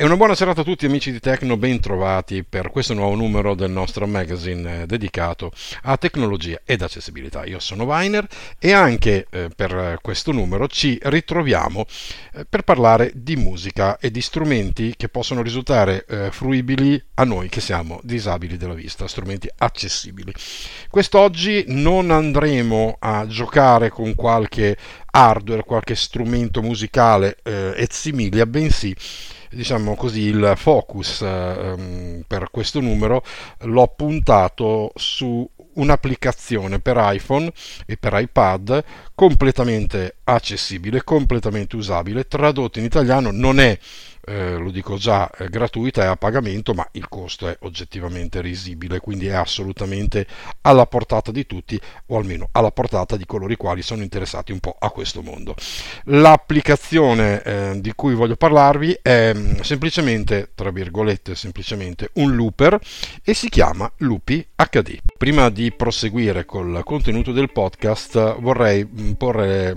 E 0.00 0.04
una 0.06 0.16
buona 0.16 0.34
serata 0.34 0.62
a 0.62 0.64
tutti 0.64 0.86
amici 0.86 1.12
di 1.12 1.20
Tecno, 1.20 1.58
ben 1.58 1.78
trovati 1.78 2.42
per 2.42 2.70
questo 2.70 2.94
nuovo 2.94 3.14
numero 3.14 3.54
del 3.54 3.70
nostro 3.70 4.06
magazine 4.06 4.84
eh, 4.84 4.86
dedicato 4.86 5.52
a 5.82 5.98
tecnologia 5.98 6.58
ed 6.64 6.80
accessibilità. 6.80 7.44
Io 7.44 7.58
sono 7.58 7.84
Weiner 7.84 8.26
e 8.58 8.72
anche 8.72 9.26
eh, 9.28 9.50
per 9.54 9.98
questo 10.00 10.32
numero 10.32 10.68
ci 10.68 10.98
ritroviamo 11.02 11.84
eh, 12.32 12.46
per 12.46 12.62
parlare 12.62 13.12
di 13.14 13.36
musica 13.36 13.98
e 13.98 14.10
di 14.10 14.22
strumenti 14.22 14.94
che 14.96 15.10
possono 15.10 15.42
risultare 15.42 16.06
fruibili 16.30 17.02
a 17.16 17.24
noi 17.24 17.50
che 17.50 17.60
siamo 17.60 18.00
disabili 18.02 18.56
della 18.56 18.72
vista, 18.72 19.06
strumenti 19.06 19.50
accessibili. 19.54 20.32
Quest'oggi 20.88 21.64
non 21.66 22.10
andremo 22.10 22.96
a 22.98 23.26
giocare 23.26 23.90
con 23.90 24.14
qualche 24.14 24.78
hardware, 25.10 25.64
qualche 25.64 25.94
strumento 25.94 26.62
musicale 26.62 27.36
e 27.42 27.86
similia, 27.90 28.46
bensì 28.46 28.96
diciamo 29.50 29.94
così, 29.94 30.22
il 30.22 30.54
focus 30.56 31.22
eh, 31.22 32.24
per 32.26 32.50
questo 32.50 32.80
numero 32.80 33.22
l'ho 33.60 33.92
puntato 33.96 34.92
su 34.94 35.48
un'applicazione 35.72 36.80
per 36.80 36.96
iPhone 36.98 37.52
e 37.86 37.96
per 37.96 38.14
iPad 38.14 38.84
completamente 39.20 40.16
accessibile, 40.24 41.04
completamente 41.04 41.76
usabile, 41.76 42.26
tradotto 42.26 42.78
in 42.78 42.86
italiano 42.86 43.30
non 43.30 43.60
è 43.60 43.78
eh, 44.26 44.56
lo 44.56 44.70
dico 44.70 44.96
già, 44.96 45.30
è 45.30 45.46
gratuita, 45.46 46.02
è 46.02 46.06
a 46.06 46.16
pagamento, 46.16 46.74
ma 46.74 46.86
il 46.92 47.08
costo 47.08 47.48
è 47.48 47.56
oggettivamente 47.60 48.40
risibile, 48.40 49.00
quindi 49.00 49.26
è 49.26 49.32
assolutamente 49.32 50.26
alla 50.62 50.86
portata 50.86 51.32
di 51.32 51.46
tutti, 51.46 51.80
o 52.06 52.16
almeno 52.16 52.48
alla 52.52 52.70
portata 52.70 53.16
di 53.16 53.24
coloro 53.26 53.52
i 53.52 53.56
quali 53.56 53.82
sono 53.82 54.02
interessati 54.02 54.52
un 54.52 54.60
po' 54.60 54.76
a 54.78 54.90
questo 54.90 55.22
mondo. 55.22 55.54
L'applicazione 56.04 57.42
eh, 57.42 57.80
di 57.80 57.92
cui 57.94 58.14
voglio 58.14 58.36
parlarvi 58.36 58.98
è 59.02 59.32
mm, 59.34 59.60
semplicemente, 59.60 60.50
tra 60.54 60.70
virgolette, 60.70 61.34
semplicemente 61.34 62.10
un 62.14 62.34
looper 62.34 62.78
e 63.24 63.34
si 63.34 63.48
chiama 63.48 63.90
Lupi 63.98 64.46
HD. 64.54 64.98
Prima 65.16 65.48
di 65.48 65.72
proseguire 65.72 66.44
col 66.44 66.82
contenuto 66.84 67.32
del 67.32 67.50
podcast 67.50 68.38
vorrei 68.38 68.84
mm, 68.84 69.09
porre 69.16 69.74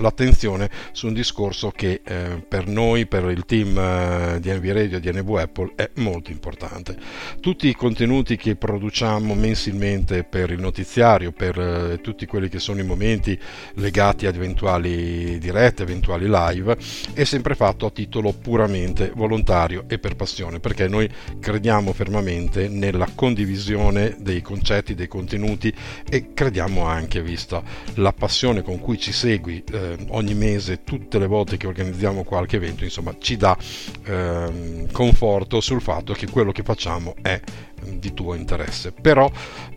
l'attenzione 0.00 0.70
su 0.92 1.06
un 1.06 1.14
discorso 1.14 1.70
che 1.70 2.00
eh, 2.04 2.44
per 2.46 2.66
noi, 2.66 3.06
per 3.06 3.24
il 3.30 3.44
team 3.44 3.76
eh, 3.78 4.38
di 4.40 4.50
NV 4.50 4.64
Radio 4.70 4.96
e 4.96 5.00
di 5.00 5.12
NV 5.12 5.30
Apple 5.36 5.72
è 5.74 5.90
molto 5.96 6.30
importante. 6.30 6.96
Tutti 7.40 7.68
i 7.68 7.74
contenuti 7.74 8.36
che 8.36 8.56
produciamo 8.56 9.34
mensilmente 9.34 10.24
per 10.24 10.50
il 10.50 10.60
notiziario, 10.60 11.32
per 11.32 11.58
eh, 11.58 12.00
tutti 12.00 12.26
quelli 12.26 12.48
che 12.48 12.58
sono 12.58 12.80
i 12.80 12.84
momenti 12.84 13.38
legati 13.74 14.26
ad 14.26 14.34
eventuali 14.34 15.38
dirette, 15.38 15.82
eventuali 15.82 16.26
live, 16.28 16.76
è 17.12 17.24
sempre 17.24 17.54
fatto 17.54 17.86
a 17.86 17.90
titolo 17.90 18.32
puramente 18.32 19.12
volontario 19.14 19.84
e 19.88 19.98
per 19.98 20.16
passione, 20.16 20.60
perché 20.60 20.88
noi 20.88 21.08
crediamo 21.40 21.92
fermamente 21.92 22.68
nella 22.68 23.08
condivisione 23.14 24.16
dei 24.18 24.42
concetti, 24.42 24.94
dei 24.94 25.08
contenuti 25.08 25.72
e 26.08 26.32
crediamo 26.34 26.84
anche, 26.84 27.22
vista 27.22 27.62
la 27.94 28.12
passione 28.12 28.62
con 28.62 28.75
cui 28.80 28.98
ci 28.98 29.12
segui 29.12 29.62
eh, 29.72 29.96
ogni 30.08 30.34
mese, 30.34 30.82
tutte 30.84 31.18
le 31.18 31.26
volte 31.26 31.56
che 31.56 31.66
organizziamo 31.66 32.24
qualche 32.24 32.56
evento, 32.56 32.84
insomma, 32.84 33.14
ci 33.18 33.36
dà 33.36 33.56
ehm, 34.04 34.90
conforto 34.90 35.60
sul 35.60 35.80
fatto 35.80 36.12
che 36.12 36.28
quello 36.28 36.52
che 36.52 36.62
facciamo 36.62 37.14
è 37.22 37.40
di 37.82 38.14
tuo 38.14 38.34
interesse. 38.34 38.92
Però 38.92 39.30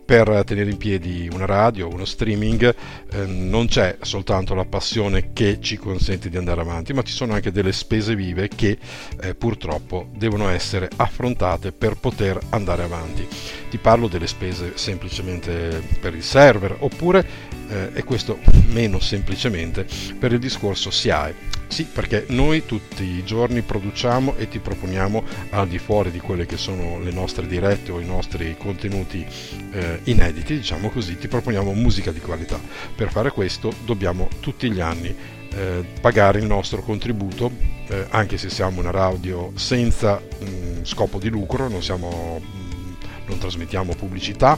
per 0.04 0.42
tenere 0.44 0.70
in 0.70 0.76
piedi 0.76 1.28
una 1.32 1.44
radio, 1.44 1.88
uno 1.88 2.04
streaming, 2.04 2.74
eh, 3.12 3.26
non 3.26 3.66
c'è 3.66 3.96
soltanto 4.00 4.54
la 4.54 4.64
passione 4.64 5.32
che 5.32 5.60
ci 5.60 5.76
consente 5.76 6.28
di 6.28 6.36
andare 6.36 6.60
avanti, 6.60 6.92
ma 6.92 7.02
ci 7.02 7.12
sono 7.12 7.34
anche 7.34 7.52
delle 7.52 7.72
spese 7.72 8.16
vive 8.16 8.48
che 8.48 8.76
eh, 9.20 9.34
purtroppo 9.34 10.08
devono 10.12 10.48
essere 10.48 10.88
affrontate 10.96 11.70
per 11.70 11.96
poter 11.96 12.38
andare 12.50 12.82
avanti. 12.82 13.26
Ti 13.70 13.78
parlo 13.78 14.08
delle 14.08 14.26
spese 14.26 14.72
semplicemente 14.74 15.80
per 16.00 16.14
il 16.14 16.24
server 16.24 16.76
oppure, 16.80 17.24
eh, 17.68 17.90
e 17.94 18.02
questo 18.02 18.38
meno 18.66 18.98
semplicemente, 18.98 19.86
per 20.18 20.32
il 20.32 20.40
discorso 20.40 20.90
SIAE 20.90 21.50
sì, 21.70 21.84
perché 21.84 22.26
noi 22.30 22.66
tutti 22.66 23.04
i 23.04 23.24
giorni 23.24 23.62
produciamo 23.62 24.34
e 24.36 24.48
ti 24.48 24.58
proponiamo 24.58 25.22
al 25.50 25.68
di 25.68 25.78
fuori 25.78 26.10
di 26.10 26.18
quelle 26.18 26.44
che 26.44 26.56
sono 26.56 26.98
le 26.98 27.12
nostre 27.12 27.46
dirette 27.46 27.89
o 27.90 28.00
i 28.00 28.06
nostri 28.06 28.56
contenuti 28.56 29.24
eh, 29.72 30.00
inediti, 30.04 30.56
diciamo 30.56 30.90
così, 30.90 31.18
ti 31.18 31.28
proponiamo 31.28 31.72
musica 31.72 32.10
di 32.10 32.20
qualità. 32.20 32.58
Per 32.94 33.10
fare 33.10 33.30
questo 33.30 33.72
dobbiamo 33.84 34.28
tutti 34.40 34.70
gli 34.70 34.80
anni 34.80 35.14
eh, 35.52 35.84
pagare 36.00 36.38
il 36.38 36.46
nostro 36.46 36.80
contributo, 36.82 37.50
eh, 37.88 38.06
anche 38.10 38.38
se 38.38 38.48
siamo 38.48 38.80
una 38.80 38.90
radio 38.90 39.52
senza 39.56 40.20
mh, 40.20 40.44
mm, 40.44 40.84
scopo 40.84 41.18
di 41.18 41.28
lucro, 41.28 41.68
non, 41.68 41.82
siamo, 41.82 42.40
mh, 42.40 42.58
mm, 42.58 42.92
non 43.26 43.38
trasmettiamo 43.38 43.94
pubblicità 43.94 44.56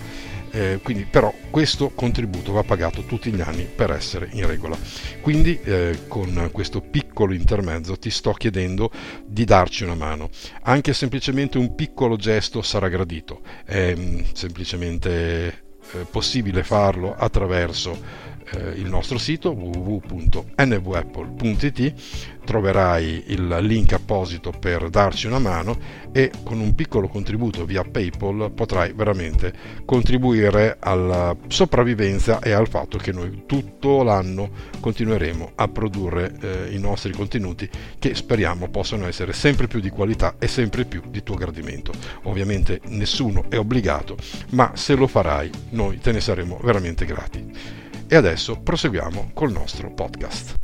eh, 0.52 0.80
quindi 0.82 1.04
però 1.04 1.34
questo 1.50 1.90
contributo 1.90 2.52
va 2.52 2.62
pagato 2.62 3.04
tutti 3.04 3.32
gli 3.32 3.40
anni 3.40 3.64
per 3.64 3.90
essere 3.90 4.28
in 4.32 4.46
regola. 4.46 4.76
Quindi 5.20 5.58
eh, 5.64 6.00
con 6.08 6.50
questo 6.52 6.80
piccolo 6.80 7.32
intermezzo 7.32 7.98
ti 7.98 8.10
sto 8.10 8.32
chiedendo 8.32 8.90
di 9.26 9.44
darci 9.44 9.84
una 9.84 9.94
mano. 9.94 10.28
Anche 10.62 10.92
semplicemente 10.92 11.58
un 11.58 11.74
piccolo 11.74 12.16
gesto 12.16 12.62
sarà 12.62 12.88
gradito. 12.88 13.40
È 13.64 13.94
mm, 13.96 14.20
semplicemente 14.34 15.64
eh, 15.94 16.06
possibile 16.10 16.62
farlo 16.62 17.14
attraverso 17.16 18.30
eh, 18.54 18.72
il 18.76 18.88
nostro 18.88 19.18
sito 19.18 19.50
www.nvapple.it 19.52 22.30
troverai 22.44 23.24
il 23.28 23.58
link 23.60 23.92
apposito 23.92 24.50
per 24.50 24.90
darci 24.90 25.26
una 25.26 25.38
mano 25.38 25.78
e 26.12 26.30
con 26.42 26.60
un 26.60 26.74
piccolo 26.74 27.08
contributo 27.08 27.64
via 27.64 27.84
PayPal 27.84 28.50
potrai 28.52 28.92
veramente 28.92 29.52
contribuire 29.84 30.76
alla 30.80 31.36
sopravvivenza 31.46 32.40
e 32.40 32.52
al 32.52 32.68
fatto 32.68 32.98
che 32.98 33.12
noi 33.12 33.44
tutto 33.46 34.02
l'anno 34.02 34.50
continueremo 34.80 35.52
a 35.54 35.68
produrre 35.68 36.34
eh, 36.40 36.74
i 36.74 36.78
nostri 36.78 37.12
contenuti 37.12 37.68
che 37.98 38.14
speriamo 38.14 38.68
possano 38.68 39.06
essere 39.06 39.32
sempre 39.32 39.68
più 39.68 39.80
di 39.80 39.90
qualità 39.90 40.34
e 40.38 40.48
sempre 40.48 40.84
più 40.84 41.02
di 41.08 41.22
tuo 41.22 41.36
gradimento. 41.36 41.92
Ovviamente 42.24 42.80
nessuno 42.86 43.44
è 43.48 43.58
obbligato, 43.58 44.16
ma 44.50 44.72
se 44.74 44.94
lo 44.94 45.06
farai 45.06 45.50
noi 45.70 45.98
te 45.98 46.12
ne 46.12 46.20
saremo 46.20 46.58
veramente 46.62 47.04
grati. 47.04 47.81
E 48.12 48.16
adesso 48.16 48.60
proseguiamo 48.60 49.30
col 49.32 49.52
nostro 49.52 49.90
podcast. 49.90 50.58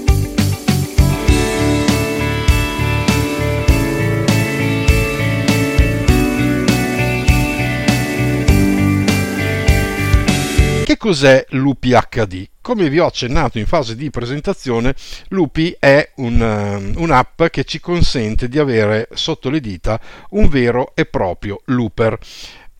Che 10.84 10.96
cos'è 10.98 11.46
l'UPI 11.48 11.92
HD? 12.10 12.48
Come 12.60 12.90
vi 12.90 12.98
ho 12.98 13.06
accennato 13.06 13.58
in 13.58 13.64
fase 13.64 13.96
di 13.96 14.10
presentazione, 14.10 14.94
l'UPI 15.28 15.76
è 15.78 16.12
un, 16.16 16.38
um, 16.42 17.02
un'app 17.02 17.44
che 17.44 17.64
ci 17.64 17.80
consente 17.80 18.50
di 18.50 18.58
avere 18.58 19.08
sotto 19.14 19.48
le 19.48 19.60
dita 19.60 19.98
un 20.32 20.50
vero 20.50 20.92
e 20.94 21.06
proprio 21.06 21.62
looper. 21.64 22.18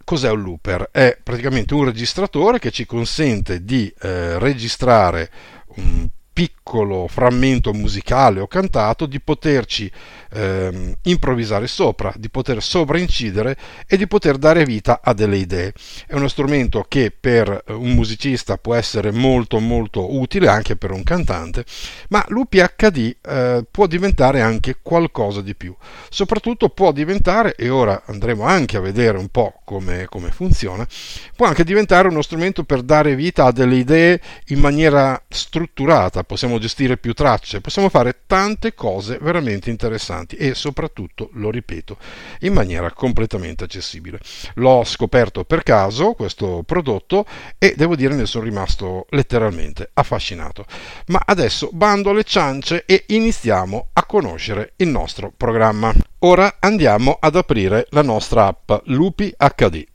Cos'è 0.08 0.30
un 0.30 0.40
looper? 0.40 0.88
È 0.90 1.18
praticamente 1.22 1.74
un 1.74 1.84
registratore 1.84 2.58
che 2.58 2.70
ci 2.70 2.86
consente 2.86 3.62
di 3.62 3.92
eh, 4.00 4.38
registrare 4.38 5.30
un 5.76 6.08
piccolo 6.38 7.08
frammento 7.08 7.72
musicale 7.72 8.38
o 8.38 8.46
cantato 8.46 9.06
di 9.06 9.18
poterci 9.18 9.90
ehm, 10.30 10.94
improvvisare 11.02 11.66
sopra, 11.66 12.12
di 12.16 12.28
poter 12.28 12.62
sovraincidere 12.62 13.56
e 13.88 13.96
di 13.96 14.06
poter 14.06 14.36
dare 14.36 14.64
vita 14.64 15.00
a 15.02 15.14
delle 15.14 15.36
idee. 15.36 15.72
È 16.06 16.14
uno 16.14 16.28
strumento 16.28 16.84
che 16.86 17.12
per 17.18 17.64
un 17.70 17.92
musicista 17.92 18.56
può 18.56 18.74
essere 18.74 19.10
molto 19.10 19.58
molto 19.58 20.14
utile 20.14 20.46
anche 20.46 20.76
per 20.76 20.92
un 20.92 21.02
cantante, 21.02 21.64
ma 22.10 22.24
l'UPHD 22.28 23.16
eh, 23.20 23.64
può 23.68 23.88
diventare 23.88 24.40
anche 24.40 24.76
qualcosa 24.80 25.40
di 25.40 25.56
più. 25.56 25.74
Soprattutto 26.08 26.68
può 26.68 26.92
diventare, 26.92 27.56
e 27.56 27.68
ora 27.68 28.02
andremo 28.06 28.44
anche 28.44 28.76
a 28.76 28.80
vedere 28.80 29.18
un 29.18 29.28
po' 29.28 29.60
come, 29.64 30.06
come 30.08 30.30
funziona, 30.30 30.86
può 31.34 31.46
anche 31.46 31.64
diventare 31.64 32.06
uno 32.06 32.22
strumento 32.22 32.62
per 32.62 32.82
dare 32.82 33.16
vita 33.16 33.46
a 33.46 33.52
delle 33.52 33.74
idee 33.74 34.20
in 34.48 34.60
maniera 34.60 35.20
strutturata, 35.28 36.26
possiamo 36.28 36.58
gestire 36.58 36.98
più 36.98 37.14
tracce, 37.14 37.62
possiamo 37.62 37.88
fare 37.88 38.20
tante 38.26 38.74
cose 38.74 39.18
veramente 39.20 39.70
interessanti 39.70 40.36
e 40.36 40.54
soprattutto, 40.54 41.30
lo 41.32 41.50
ripeto, 41.50 41.96
in 42.40 42.52
maniera 42.52 42.92
completamente 42.92 43.64
accessibile. 43.64 44.20
L'ho 44.54 44.84
scoperto 44.84 45.44
per 45.44 45.62
caso 45.62 46.12
questo 46.12 46.62
prodotto 46.64 47.26
e 47.56 47.72
devo 47.76 47.96
dire 47.96 48.14
ne 48.14 48.26
sono 48.26 48.44
rimasto 48.44 49.06
letteralmente 49.08 49.90
affascinato. 49.94 50.66
Ma 51.06 51.22
adesso 51.24 51.70
bando 51.72 52.10
alle 52.10 52.24
ciance 52.24 52.84
e 52.84 53.04
iniziamo 53.08 53.88
a 53.94 54.04
conoscere 54.04 54.74
il 54.76 54.88
nostro 54.88 55.32
programma. 55.34 55.92
Ora 56.20 56.56
andiamo 56.60 57.16
ad 57.18 57.36
aprire 57.36 57.86
la 57.90 58.02
nostra 58.02 58.46
app 58.46 58.70
Lupi 58.84 59.34
HD. 59.34 59.86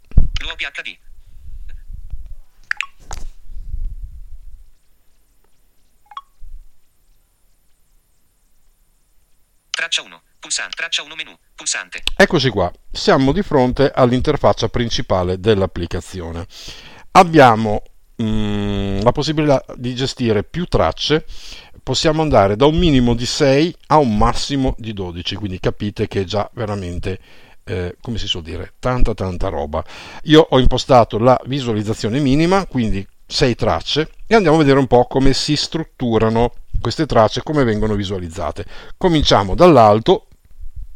Lupi 0.41 0.65
HD. 0.65 1.02
Traccia 9.75 10.03
1. 10.03 10.21
Pulsante. 10.39 10.75
Traccia 10.75 11.01
1 11.01 11.15
menu. 11.15 11.35
Pulsante. 11.55 12.03
Eccoci 12.15 12.49
qua, 12.49 12.71
siamo 12.91 13.31
di 13.31 13.41
fronte 13.41 13.91
all'interfaccia 13.91 14.69
principale 14.69 15.39
dell'applicazione. 15.39 16.45
Abbiamo 17.11 17.81
mm, 18.21 19.01
la 19.01 19.11
possibilità 19.11 19.65
di 19.75 19.95
gestire 19.95 20.43
più 20.43 20.65
tracce, 20.65 21.25
possiamo 21.81 22.21
andare 22.21 22.55
da 22.55 22.67
un 22.67 22.77
minimo 22.77 23.15
di 23.15 23.25
6 23.25 23.75
a 23.87 23.97
un 23.97 24.15
massimo 24.15 24.75
di 24.77 24.93
12, 24.93 25.35
quindi 25.35 25.59
capite 25.59 26.07
che 26.07 26.21
è 26.21 26.23
già 26.23 26.47
veramente 26.53 27.19
eh, 27.63 27.97
come 27.99 28.19
si 28.19 28.27
suol 28.27 28.43
dire, 28.43 28.73
tanta 28.77 29.15
tanta 29.15 29.47
roba. 29.47 29.83
Io 30.25 30.45
ho 30.47 30.59
impostato 30.59 31.17
la 31.17 31.39
visualizzazione 31.45 32.19
minima, 32.19 32.67
quindi 32.67 33.05
6 33.25 33.55
tracce, 33.55 34.11
e 34.27 34.35
andiamo 34.35 34.57
a 34.57 34.59
vedere 34.59 34.77
un 34.77 34.87
po' 34.87 35.07
come 35.07 35.33
si 35.33 35.55
strutturano 35.55 36.53
queste 36.79 37.05
tracce, 37.05 37.43
come 37.43 37.63
vengono 37.63 37.95
visualizzate. 37.95 38.65
Cominciamo 38.97 39.55
dall'alto. 39.55 40.27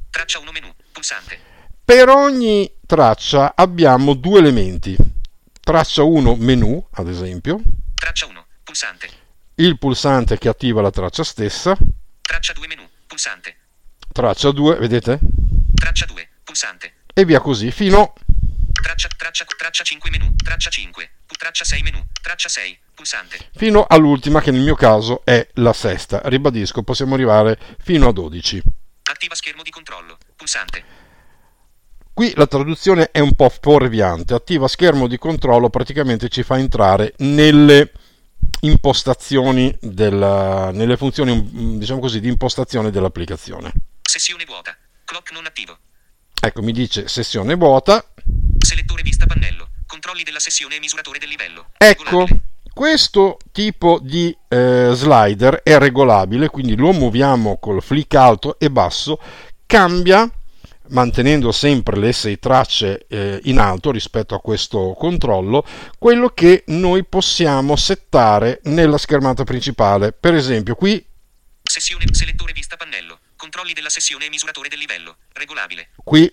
Traccia 0.10 0.40
1 0.40 0.52
menu. 0.52 0.74
Pulsante. 0.92 1.40
Per 1.84 2.10
ogni 2.10 2.70
traccia 2.86 3.54
abbiamo 3.56 4.14
due 4.14 4.40
elementi. 4.40 4.96
Traccia 5.62 6.04
1 6.04 6.36
menu, 6.36 6.86
ad 6.94 7.08
esempio, 7.08 7.62
Traccia 7.96 8.26
1. 8.26 8.46
Pulsante. 8.64 9.10
il 9.56 9.78
pulsante 9.78 10.38
che 10.38 10.50
attiva 10.50 10.82
la 10.82 10.92
traccia 10.92 11.24
stessa, 11.24 11.76
Traccia 12.22 12.54
2 12.54 12.68
menu. 12.68 12.88
Pulsante. 13.08 13.56
traccia 14.12 14.52
2, 14.52 14.76
vedete? 14.78 15.20
Traccia 15.74 16.06
2. 16.06 16.30
Pulsante. 16.44 16.94
E 17.14 17.26
via 17.26 17.40
così 17.40 17.72
fino 17.72 18.14
Traccia, 18.82 19.10
traccia, 19.18 19.46
traccia 19.58 19.84
5 19.84 20.10
menu. 20.10 20.34
Traccia 20.36 20.70
5. 20.70 21.10
Pu- 21.26 21.36
Traccia 21.36 21.64
6 21.66 21.82
menu. 21.82 22.06
Traccia 22.22 22.48
6. 22.50 22.80
Pulsante. 22.98 23.50
fino 23.54 23.86
all'ultima 23.88 24.42
che 24.42 24.50
nel 24.50 24.62
mio 24.62 24.74
caso 24.74 25.22
è 25.24 25.48
la 25.54 25.72
sesta. 25.72 26.20
Ribadisco, 26.24 26.82
possiamo 26.82 27.14
arrivare 27.14 27.60
fino 27.78 28.08
a 28.08 28.12
12. 28.12 28.64
Attiva 29.12 29.36
schermo 29.36 29.62
di 29.62 29.70
controllo. 29.70 30.18
Pulsante. 30.36 30.84
Qui 32.12 32.34
la 32.36 32.48
traduzione 32.48 33.12
è 33.12 33.20
un 33.20 33.36
po' 33.36 33.50
fuorviante. 33.50 34.34
Attiva 34.34 34.68
schermo 34.68 35.06
di 35.06 35.20
controllo 35.20 35.70
praticamente 35.70 36.28
ci 36.28 36.42
fa 36.42 36.58
entrare 36.58 37.14
nelle 37.18 37.92
impostazioni 38.62 39.78
della, 39.80 40.72
nelle 40.72 40.98
funzioni 40.98 41.78
diciamo 41.78 42.00
così 42.00 42.20
di 42.20 42.30
impostazione 42.30 42.90
dell'applicazione. 42.90 43.74
Sessione 44.02 44.44
vuota. 44.46 44.76
Clock 45.06 45.32
non 45.34 45.46
attivo. 45.46 45.78
Ecco, 46.42 46.64
mi 46.64 46.72
dice 46.72 47.08
sessione 47.08 47.54
vuota. 47.54 48.04
Selettore 48.58 49.04
vista 49.04 49.28
pannello. 49.28 49.70
Controlli 49.86 50.24
della 50.24 50.40
sessione 50.40 50.78
e 50.78 50.80
misuratore 50.80 51.20
del 51.20 51.30
livello. 51.30 51.70
Ecco, 51.78 52.04
Regolabile. 52.04 52.42
Questo 52.78 53.40
tipo 53.52 53.98
di 54.04 54.38
eh, 54.50 54.92
slider 54.94 55.64
è 55.64 55.80
regolabile, 55.80 56.48
quindi 56.48 56.76
lo 56.76 56.92
muoviamo 56.92 57.58
col 57.58 57.82
flick 57.82 58.14
alto 58.14 58.60
e 58.60 58.70
basso, 58.70 59.20
cambia 59.66 60.32
mantenendo 60.90 61.52
sempre 61.52 61.98
le 61.98 62.14
6 62.14 62.38
tracce 62.38 63.08
eh, 63.10 63.40
in 63.46 63.58
alto 63.58 63.90
rispetto 63.90 64.36
a 64.36 64.40
questo 64.40 64.94
controllo, 64.96 65.66
quello 65.98 66.30
che 66.30 66.66
noi 66.68 67.04
possiamo 67.04 67.76
settare 67.76 68.60
nella 68.66 69.00
schermata 69.00 69.44
principale. 69.44 70.12
Per 70.12 70.36
esempio, 70.36 70.76
qui, 70.76 71.04
Sessione 71.64 72.06
selettore 72.12 72.54
vista 72.54 72.78
pannello. 72.78 73.18
Controlli 73.36 73.74
della 73.74 73.90
sessione 73.90 74.28
e 74.28 74.30
misuratore 74.30 74.70
del 74.70 74.78
livello. 74.78 75.18
Regolabile. 75.34 75.90
qui 76.04 76.32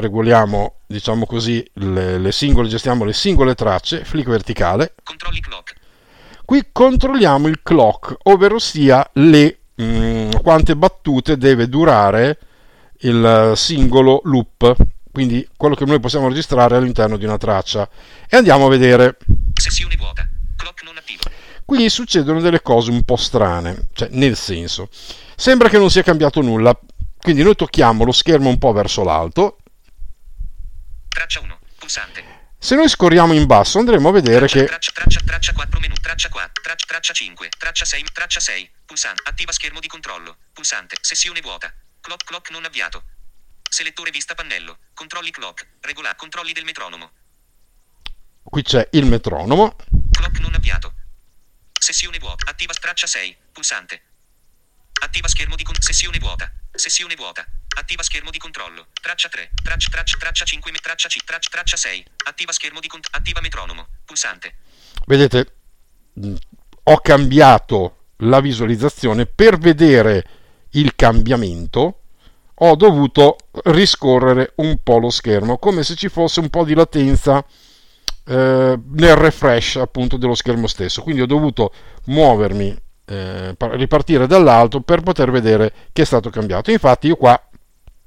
regoliamo, 0.00 0.76
diciamo 0.86 1.26
così, 1.26 1.64
le, 1.74 2.18
le 2.18 2.32
singole, 2.32 2.68
gestiamo 2.68 3.04
le 3.04 3.12
singole 3.12 3.54
tracce, 3.54 4.04
flick 4.04 4.28
verticale, 4.28 4.94
Controlli 5.02 5.40
clock. 5.40 5.74
Qui 6.44 6.68
controlliamo 6.70 7.48
il 7.48 7.60
clock, 7.62 8.16
ovvero 8.24 8.58
sia 8.58 9.08
le, 9.14 9.58
mm, 9.82 10.30
quante 10.42 10.76
battute 10.76 11.36
deve 11.36 11.68
durare 11.68 12.38
il 13.00 13.52
singolo 13.56 14.20
loop, 14.24 14.76
quindi 15.10 15.46
quello 15.56 15.74
che 15.74 15.84
noi 15.84 15.98
possiamo 15.98 16.28
registrare 16.28 16.76
all'interno 16.76 17.16
di 17.16 17.24
una 17.24 17.36
traccia. 17.36 17.88
E 18.28 18.36
andiamo 18.36 18.66
a 18.66 18.68
vedere. 18.68 19.16
Sessione 19.54 19.96
vuota. 19.96 20.28
Clock 20.56 20.84
non 20.84 20.96
attivo. 20.96 21.22
Qui 21.64 21.88
succedono 21.88 22.40
delle 22.40 22.62
cose 22.62 22.92
un 22.92 23.02
po' 23.02 23.16
strane, 23.16 23.88
cioè 23.92 24.08
nel 24.12 24.36
senso, 24.36 24.88
sembra 25.34 25.68
che 25.68 25.78
non 25.78 25.90
sia 25.90 26.04
cambiato 26.04 26.40
nulla, 26.40 26.78
quindi 27.18 27.42
noi 27.42 27.56
tocchiamo 27.56 28.04
lo 28.04 28.12
schermo 28.12 28.48
un 28.48 28.58
po' 28.58 28.70
verso 28.70 29.02
l'alto. 29.02 29.56
Traccia 31.16 31.40
1. 31.40 31.58
Pulsante. 31.78 32.50
Se 32.58 32.74
noi 32.74 32.90
scorriamo 32.90 33.32
in 33.32 33.46
basso 33.46 33.78
andremo 33.78 34.10
a 34.10 34.12
vedere 34.12 34.46
Traccia, 34.46 34.58
che 34.60 34.66
traccia, 34.66 34.92
traccia, 34.92 35.20
traccia 35.24 35.52
4 35.54 35.80
menu. 35.80 35.94
Traccia 35.94 36.28
4. 36.28 36.62
Traccia, 36.62 36.86
traccia 36.86 37.12
5. 37.14 37.48
Traccia 37.56 37.86
6. 37.86 38.04
Traccia 38.12 38.40
6. 38.40 38.70
Pulsante. 38.84 39.22
Attiva 39.24 39.50
schermo 39.50 39.80
di 39.80 39.86
controllo. 39.88 40.36
Pulsante. 40.52 40.96
Sessione 41.00 41.40
vuota. 41.40 41.72
Clock 42.02 42.22
clock 42.24 42.50
non 42.50 42.66
avviato. 42.66 43.02
Selettore 43.66 44.10
vista 44.10 44.34
pannello. 44.34 44.76
Controlli 44.92 45.30
clock. 45.30 45.66
Regola. 45.80 46.14
Controlli 46.16 46.52
del 46.52 46.64
metronomo. 46.64 47.10
qui 48.42 48.62
c'è 48.62 48.86
il 48.92 49.06
metronomo, 49.06 49.74
Clock 50.10 50.38
non 50.40 50.52
avviato. 50.52 50.92
Sessione 51.80 52.18
vuota. 52.18 52.50
Attiva 52.50 52.74
traccia 52.74 53.06
6. 53.06 53.34
Pulsante. 53.52 54.02
Attiva 55.00 55.28
schermo 55.28 55.56
di 55.56 55.64
con- 55.64 55.80
sessione 55.80 56.18
vuota. 56.18 56.52
Sessione 56.72 57.14
vuota. 57.14 57.42
Attiva 57.78 58.02
schermo 58.02 58.30
di 58.30 58.38
controllo. 58.38 58.86
Traccia 59.00 59.28
3. 59.28 59.50
Traccia 59.62 59.88
traccia 59.90 60.16
traccia 60.18 60.44
5 60.44 60.70
me- 60.72 60.78
traccia 60.78 61.08
C. 61.08 61.18
Traccia 61.24 61.50
traccia 61.50 61.76
6. 61.76 62.04
Attiva 62.24 62.52
schermo 62.52 62.80
di 62.80 62.88
cont- 62.88 63.08
attiva 63.10 63.40
metronomo. 63.40 63.86
Pulsante. 64.04 64.54
vedete, 65.06 65.52
mh, 66.14 66.34
ho 66.84 67.00
cambiato 67.00 67.96
la 68.20 68.40
visualizzazione 68.40 69.26
per 69.26 69.58
vedere 69.58 70.24
il 70.70 70.94
cambiamento. 70.96 72.00
Ho 72.60 72.74
dovuto 72.76 73.36
riscorrere 73.64 74.52
un 74.56 74.78
po' 74.82 74.98
lo 74.98 75.10
schermo, 75.10 75.58
come 75.58 75.82
se 75.84 75.94
ci 75.94 76.08
fosse 76.08 76.40
un 76.40 76.48
po' 76.48 76.64
di 76.64 76.72
latenza 76.74 77.44
eh, 78.24 78.78
nel 78.82 79.16
refresh 79.16 79.76
appunto 79.76 80.16
dello 80.16 80.34
schermo 80.34 80.66
stesso. 80.66 81.02
Quindi 81.02 81.20
ho 81.20 81.26
dovuto 81.26 81.72
muovermi, 82.06 82.74
eh, 83.04 83.54
par- 83.56 83.72
ripartire 83.72 84.26
dall'alto 84.26 84.80
per 84.80 85.02
poter 85.02 85.30
vedere 85.30 85.72
che 85.92 86.02
è 86.02 86.04
stato 86.06 86.30
cambiato. 86.30 86.70
Infatti, 86.70 87.08
io 87.08 87.16
qua 87.16 87.38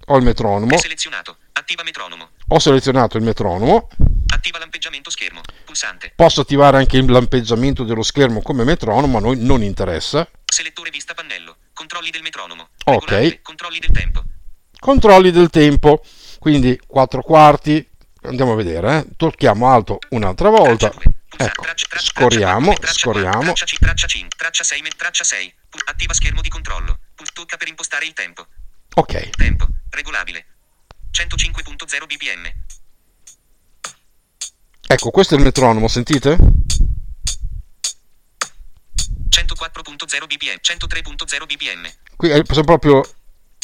ho 0.09 0.17
il 0.17 0.23
metronomo, 0.23 0.77
selezionato. 0.77 1.37
Attiva 1.53 1.83
metronomo. 1.83 2.29
ho 2.47 2.59
selezionato 2.59 3.17
il 3.17 3.23
metronomo, 3.23 3.87
Attiva 4.31 4.57
lampeggiamento 4.59 5.09
schermo. 5.09 5.41
Pulsante. 5.65 6.13
Posso 6.15 6.41
attivare 6.41 6.77
anche 6.77 6.97
il 6.97 7.11
lampeggiamento 7.11 7.83
dello 7.83 8.03
schermo 8.03 8.41
come 8.41 8.63
metronomo, 8.63 9.17
a 9.17 9.21
noi 9.21 9.37
non 9.39 9.61
interessa. 9.63 10.27
Selettore 10.45 10.89
vista 10.91 11.13
pannello. 11.13 11.57
Controlli 11.73 12.09
del 12.09 12.21
metronomo. 12.21 12.69
Ok. 12.85 13.01
Regolabile. 13.09 13.41
Controlli 13.41 13.79
del 13.79 13.91
tempo. 13.91 14.23
Controlli 14.79 15.31
del 15.31 15.49
tempo, 15.49 16.01
quindi 16.39 16.79
4 16.87 17.21
quarti. 17.21 17.87
Andiamo 18.23 18.53
a 18.53 18.55
vedere, 18.55 18.97
eh. 18.97 19.05
tocchiamo 19.17 19.67
alto 19.69 19.99
un'altra 20.09 20.49
volta. 20.49 20.89
Traccia 20.89 20.99
2. 21.03 21.13
Pulsante. 21.29 21.61
Ecco, 21.61 21.99
scorriamo, 21.99 22.73
traccia 22.73 23.03
4, 23.03 23.11
scorriamo. 23.11 23.41
Traccia 23.53 23.65
C. 23.65 23.77
Traccia 23.79 24.07
5. 24.07 24.37
Traccia 24.37 24.63
6. 24.63 24.81
me- 24.81 24.89
Traccia 24.95 25.23
6. 25.23 25.53
Pu- 25.69 25.79
Attiva 25.85 26.13
schermo 26.13 26.41
di 26.41 26.49
controllo. 26.49 26.99
Tocca 27.33 27.57
per 27.57 27.67
impostare 27.67 28.05
il 28.05 28.13
tempo. 28.13 28.47
Ok, 28.95 29.29
Tempo. 29.31 29.67
Regolabile. 29.89 30.45
105.0 31.11 32.05
bpm. 32.05 32.53
ecco, 34.87 35.11
questo 35.11 35.35
è 35.35 35.37
il 35.37 35.43
metronomo, 35.43 35.87
sentite? 35.87 36.37
104.0 39.29 40.25
bpm. 40.27 40.59
103.0 40.61 41.45
bpm. 41.45 41.89
Qui 42.15 42.29
sono 42.47 42.63
proprio 42.63 43.03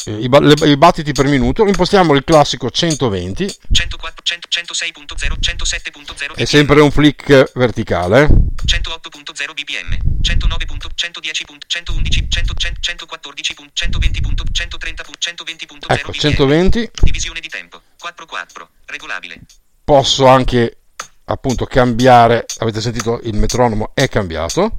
i, 0.06 0.28
ba- 0.28 0.40
le- 0.40 0.54
i 0.70 0.76
battiti 0.76 1.12
per 1.12 1.26
minuto. 1.26 1.66
Impostiamo 1.66 2.14
il 2.14 2.24
classico 2.24 2.70
120, 2.70 3.54
104, 3.72 4.22
100, 4.22 4.48
106.0, 4.48 5.38
107.0 5.40 6.34
è 6.36 6.44
sempre 6.44 6.80
un 6.80 6.90
flick 6.90 7.52
verticale. 7.54 8.22
eh. 8.22 8.26
108.0 8.26 9.52
bpm, 9.52 10.20
109. 10.22 10.64
110. 10.94 11.44
111. 11.66 12.26
100, 12.28 12.54
114. 12.80 13.54
120. 13.72 14.20
130. 14.52 15.02
120.0 15.18 15.92
Ecco, 15.92 16.10
bpm. 16.10 16.18
120. 16.20 16.90
Divisione 17.02 17.40
di 17.40 17.48
tempo. 17.48 17.80
4-4. 18.02 18.66
Regolabile. 18.86 19.40
Posso 19.84 20.26
anche 20.26 20.78
appunto 21.26 21.64
cambiare, 21.66 22.44
avete 22.58 22.80
sentito 22.80 23.20
il 23.24 23.36
metronomo 23.36 23.90
è 23.94 24.08
cambiato, 24.08 24.78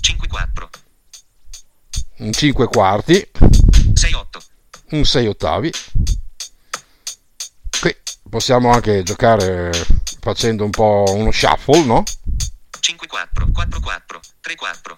5-4. 0.00 0.68
in 2.18 2.32
5 2.32 2.66
quarti, 2.66 3.14
6-8. 3.14 3.69
Un 4.90 5.04
6 5.04 5.26
ottavi. 5.26 5.70
Qui 7.80 7.96
possiamo 8.28 8.70
anche 8.70 9.02
giocare 9.02 9.70
facendo 10.20 10.64
un 10.64 10.70
po' 10.70 11.04
uno 11.08 11.30
shuffle, 11.30 11.84
no? 11.84 12.02
5-4. 12.80 13.50
4-4. 13.50 14.20
3-4. 14.42 14.96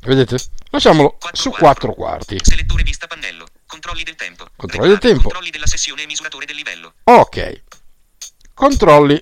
Vedete? 0.00 0.38
Lasciamolo 0.70 1.16
Quattro 1.18 1.40
su 1.40 1.50
quarti. 1.50 1.86
4 1.86 1.94
quarti. 1.94 2.38
Selettore 2.42 2.82
vista 2.82 3.06
pannello. 3.06 3.46
Controlli 3.66 4.02
del 4.02 4.14
tempo. 4.14 4.46
Controlli 4.56 4.88
del 4.88 4.98
tempo. 4.98 5.22
Controlli 5.22 5.50
della 5.50 5.66
sessione 5.66 6.02
e 6.02 6.06
misuratore 6.06 6.46
del 6.46 6.56
livello. 6.56 6.94
Ok. 7.04 7.62
Controlli. 8.54 9.18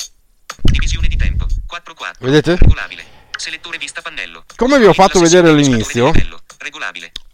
Divisione 0.63 1.09
di 1.09 1.17
tempo. 1.17 1.47
4-4. 1.47 2.13
Vedete? 2.21 2.57
Regolabile. 2.57 3.05
Selettore 3.37 3.79
vista 3.79 4.01
pannello. 4.01 4.45
Come 4.57 4.79
vi 4.79 4.87
ho 4.87 4.93
fatto 4.93 5.21
vedere 5.21 5.49
all'inizio, 5.51 6.11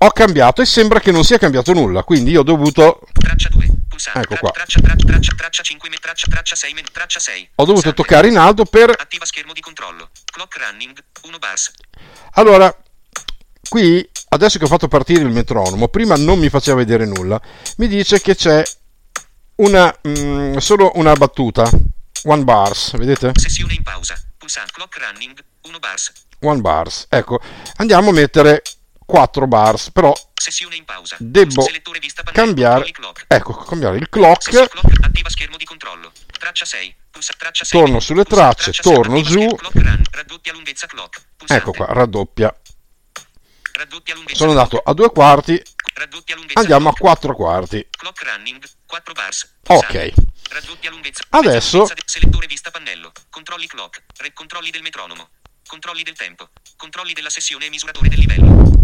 ho 0.04 0.10
cambiato 0.10 0.62
e 0.62 0.66
sembra 0.66 0.98
che 1.00 1.12
non 1.12 1.24
sia 1.24 1.38
cambiato 1.38 1.72
nulla, 1.72 2.02
quindi 2.02 2.32
io 2.32 2.40
ho 2.40 2.44
dovuto 2.44 3.00
Traccia 3.12 3.48
2. 3.50 3.70
Pulsante. 3.88 4.20
Ecco 4.20 4.36
qua. 4.36 4.50
Traccia, 4.50 4.80
traccia, 4.80 5.06
traccia, 5.06 5.34
traccia 5.36 5.62
5, 5.62 5.88
me- 5.88 5.96
traccia, 5.96 6.26
traccia 6.28 6.56
6, 6.56 6.72
men- 6.74 6.84
traccia 6.90 7.20
6. 7.20 7.50
ho 7.54 7.64
dovuto 7.64 7.92
Pulsante. 7.92 8.02
toccare 8.02 8.28
in 8.28 8.36
alto 8.36 8.64
per 8.64 8.90
Attiva 8.90 9.24
schermo 9.24 9.52
di 9.52 9.60
controllo. 9.60 10.10
Clock 10.24 10.56
running. 10.58 10.98
1 11.22 11.38
bars. 11.38 11.70
Allora, 12.32 12.74
qui 13.68 14.08
adesso 14.30 14.58
che 14.58 14.64
ho 14.64 14.68
fatto 14.68 14.88
partire 14.88 15.22
il 15.22 15.28
metronomo, 15.28 15.88
prima 15.88 16.16
non 16.16 16.38
mi 16.38 16.48
faceva 16.48 16.78
vedere 16.78 17.06
nulla, 17.06 17.40
mi 17.76 17.86
dice 17.86 18.20
che 18.20 18.34
c'è 18.34 18.62
una 19.56 19.94
mm, 20.08 20.56
solo 20.56 20.90
una 20.94 21.12
battuta, 21.12 21.70
one 22.24 22.42
bars, 22.42 22.96
vedete? 22.96 23.32
Sessione 23.34 23.74
in 23.74 23.82
pausa. 23.84 24.20
Pulsante. 24.36 24.72
Clock 24.72 24.98
running. 24.98 25.44
1 25.62 25.78
bars. 25.78 26.12
One 26.40 26.60
bars. 26.60 27.06
Ecco, 27.08 27.40
andiamo 27.76 28.10
a 28.10 28.12
mettere 28.12 28.62
4 29.04 29.46
bars, 29.46 29.90
però 29.90 30.12
Sessione 30.34 30.74
in 30.74 30.84
pausa. 30.84 31.16
Devo 31.20 31.64
cambiare 32.32 32.90
ecco, 33.28 33.54
cambiare 33.54 33.98
il 33.98 34.08
clock, 34.08 34.42
Sessione 34.42 34.68
clock. 34.68 35.04
Attiva 35.04 35.30
schermo 35.30 35.56
di 35.56 35.64
controllo. 35.64 36.10
Traccia 36.36 36.64
6. 36.64 36.96
Pulsa, 37.12 37.34
traccia 37.38 37.64
6. 37.64 37.80
Torno 37.80 38.00
sulle 38.00 38.24
tracce, 38.24 38.72
torno 38.72 39.20
giù. 39.20 39.46
ecco 41.46 41.72
qua, 41.72 41.86
raddoppia. 41.86 42.52
Sono 44.32 44.50
andato 44.50 44.78
a 44.78 44.92
due 44.94 45.10
quarti, 45.10 45.62
andiamo 46.54 46.88
a. 46.88 46.92
4 46.92 47.34
quarti. 47.34 47.86
Clock 47.90 48.22
running. 48.24 48.64
4 48.86 49.12
bars. 49.12 49.54
Ok. 49.68 49.86
Pulsante. 49.86 50.14
Raddoppia 50.50 50.90
lunghezza. 50.90 51.24
Adesso-. 51.30 51.88
Controlli 53.30 53.66
clock. 53.66 54.02
Controlli 54.34 54.70
del 54.70 54.82
metronomo. 54.82 55.28
Controlli 55.66 56.02
del 56.02 56.16
tempo. 56.16 56.48
Controlli 56.76 57.12
della 57.12 57.30
sessione 57.30 57.66
e 57.66 57.70
misuratore 57.70 58.08
del 58.08 58.18
livello. 58.18 58.81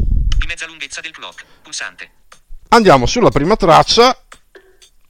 Dimezza 0.48 0.66
lunghezza 0.66 1.02
del 1.02 1.10
clock. 1.10 1.44
Pulsante. 1.60 2.10
Andiamo 2.68 3.04
sulla 3.04 3.28
prima 3.28 3.54
traccia 3.54 4.18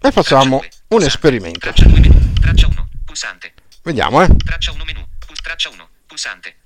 e 0.00 0.11
facciamo 0.11 0.59
Traccia 0.59 0.78
un 0.88 1.02
esperimento. 1.04 1.61
Traccia 1.61 1.85
2 1.85 2.00
menu. 2.00 2.33
Traccia 2.40 2.66
1. 2.66 2.88
Pulsante. 3.04 3.54
Vediamo, 3.83 4.21
eh. 4.21 4.35
Traccia 4.37 4.73
1 4.73 4.85
menu. 4.85 5.07
Traccia 5.40 5.68
1. 5.68 5.88
Pulsante. 6.07 6.57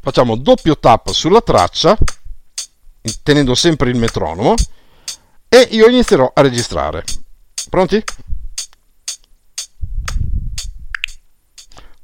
Facciamo 0.00 0.38
doppio 0.38 0.78
tap 0.78 1.10
sulla 1.10 1.42
traccia, 1.42 1.98
tenendo 3.22 3.54
sempre 3.54 3.90
il 3.90 3.98
metronomo, 3.98 4.54
e 5.46 5.68
io 5.72 5.86
inizierò 5.86 6.32
a 6.34 6.40
registrare. 6.40 7.04
Pronti? 7.68 8.02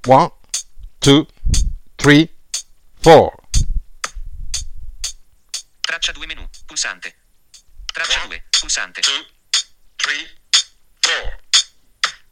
One, 0.06 0.32
two, 0.98 1.26
three, 1.96 2.30
four. 3.00 3.39
Traccia 5.90 6.12
2 6.12 6.24
menu. 6.24 6.48
Pulsante. 6.66 7.16
Traccia 7.92 8.24
2. 8.26 8.44
Pulsante. 8.60 9.00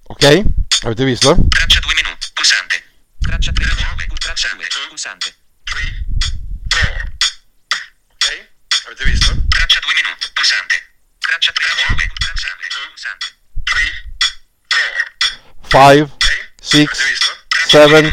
Ok? 0.04 0.44
Avete 0.82 1.04
visto? 1.04 1.36
Traccia 1.48 1.80
2 1.80 1.94
menu. 1.94 2.16
Pulsante. 2.34 2.84
Traccia 3.18 3.50
3 3.50 3.64
menu. 3.66 4.14
Traccia 4.14 4.54
2. 4.54 4.68
Pulsante. 4.86 5.34
Ok? 8.06 8.48
Avete 8.86 9.04
visto? 9.06 9.34
Traccia 9.48 9.80
2 9.80 9.92
menu. 9.92 10.16
Pulsante. 10.34 10.94
Traccia 11.18 11.52
3 11.52 11.64
menu. 11.66 12.12
Pulsante. 12.14 12.68
Pulsante. 12.94 13.26
5, 16.62 16.94
6, 16.94 17.16
7, 17.66 18.06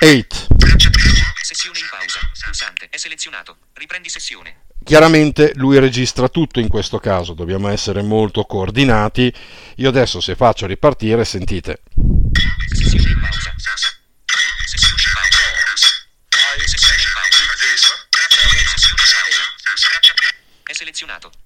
8. 0.00 0.46
Traccia 0.56 0.88
3 0.88 1.02
Sessione 1.42 1.78
in 1.80 1.88
pausa. 1.90 2.30
Pulsante. 2.42 2.88
È 2.88 2.96
selezionato. 2.96 3.58
Riprendi 3.74 4.08
sessione. 4.08 4.64
Chiaramente 4.86 5.50
lui 5.56 5.80
registra 5.80 6.28
tutto 6.28 6.60
in 6.60 6.68
questo 6.68 7.00
caso, 7.00 7.32
dobbiamo 7.32 7.66
essere 7.66 8.02
molto 8.02 8.44
coordinati. 8.44 9.34
Io 9.78 9.88
adesso 9.88 10.20
se 10.20 10.36
faccio 10.36 10.64
ripartire, 10.64 11.24
sentite. 11.24 11.80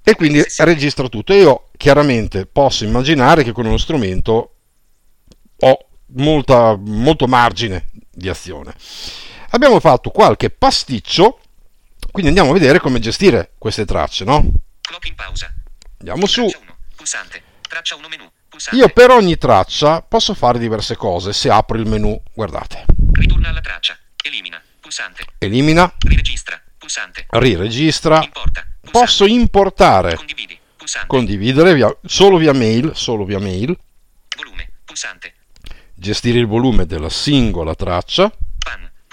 E 0.02 0.14
quindi 0.16 0.44
registra 0.58 1.08
tutto. 1.08 1.32
Io 1.32 1.70
chiaramente 1.78 2.44
posso 2.44 2.84
immaginare 2.84 3.42
che 3.42 3.52
con 3.52 3.64
uno 3.64 3.78
strumento 3.78 4.56
ho 5.60 5.86
molta, 6.08 6.76
molto 6.76 7.26
margine 7.26 7.88
di 8.10 8.28
azione. 8.28 8.74
Abbiamo 9.52 9.80
fatto 9.80 10.10
qualche 10.10 10.50
pasticcio, 10.50 11.40
quindi 12.10 12.28
andiamo 12.28 12.50
a 12.50 12.54
vedere 12.54 12.80
come 12.80 12.98
gestire 13.00 13.52
queste 13.58 13.84
tracce, 13.84 14.24
no? 14.24 14.52
Andiamo 15.98 16.26
su. 16.26 16.46
Traccia 16.46 16.58
1. 16.62 16.76
Pulsante. 16.96 17.42
Traccia 17.68 17.96
1 17.96 18.08
menu. 18.08 18.30
Pulsante. 18.48 18.78
Io 18.78 18.88
per 18.88 19.10
ogni 19.10 19.36
traccia 19.36 20.02
posso 20.02 20.34
fare 20.34 20.58
diverse 20.58 20.96
cose. 20.96 21.32
Se 21.32 21.50
apro 21.50 21.76
il 21.78 21.86
menu, 21.86 22.20
guardate, 22.34 22.84
Ritorna 23.12 23.48
alla 23.50 23.60
traccia. 23.60 23.96
Elimina. 24.22 24.60
Pulsante. 24.80 25.24
elimina, 25.38 25.92
Riregistra. 25.98 26.60
Pulsante. 26.78 27.26
riregistra. 27.30 28.22
Importa. 28.22 28.66
Posso 28.90 29.24
importare, 29.26 30.16
Condividi. 30.16 30.58
Pulsante. 30.76 31.06
condividere 31.06 31.74
via- 31.74 31.94
solo 32.06 32.38
via 32.38 32.52
mail, 32.52 32.92
solo 32.94 33.24
via 33.24 33.38
mail, 33.38 33.76
Volume. 34.36 34.68
Pulsante. 34.84 35.34
gestire 35.94 36.38
il 36.38 36.46
volume 36.46 36.86
della 36.86 37.10
singola 37.10 37.74
traccia. 37.74 38.32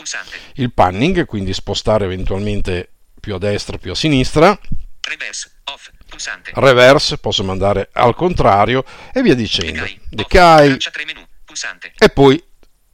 Pulsante. 0.08 0.38
il 0.56 0.72
panning, 0.72 1.26
quindi 1.26 1.54
spostare 1.54 2.06
eventualmente 2.06 2.90
più 3.20 3.36
a 3.36 3.38
destra, 3.38 3.78
più 3.78 3.92
a 3.92 3.96
sinistra, 3.96 4.58
Reverse. 5.02 5.52
Off. 5.66 5.90
Pulsante. 6.08 6.52
reverse, 6.56 7.18
posso 7.18 7.44
mandare 7.44 7.90
al 7.94 8.16
contrario 8.16 8.86
e 9.14 9.22
via 9.22 9.36
dicendo. 9.36 9.82
Decai. 9.82 9.94
Off. 9.94 10.10
Decai 10.10 10.68
Traccia 10.70 10.92
3 10.92 11.06
menu. 11.06 11.26
Pulsante. 11.44 11.92
e 11.98 12.10
poi 12.10 12.42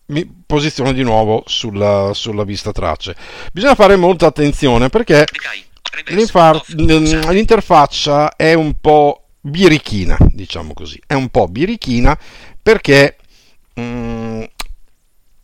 mi 0.07 0.43
posiziono 0.45 0.91
di 0.91 1.03
nuovo 1.03 1.43
sulla, 1.47 2.11
sulla 2.13 2.43
vista 2.43 2.71
tracce. 2.71 3.15
Bisogna 3.51 3.75
fare 3.75 3.95
molta 3.95 4.27
attenzione 4.27 4.89
perché 4.89 5.25
l'interfaccia 6.05 8.35
è 8.35 8.53
un 8.53 8.73
po' 8.79 9.27
birichina, 9.39 10.17
diciamo 10.19 10.73
così, 10.73 11.01
è 11.05 11.13
un 11.13 11.29
po' 11.29 11.47
birichina 11.47 12.17
perché 12.61 13.17
mm, 13.79 14.22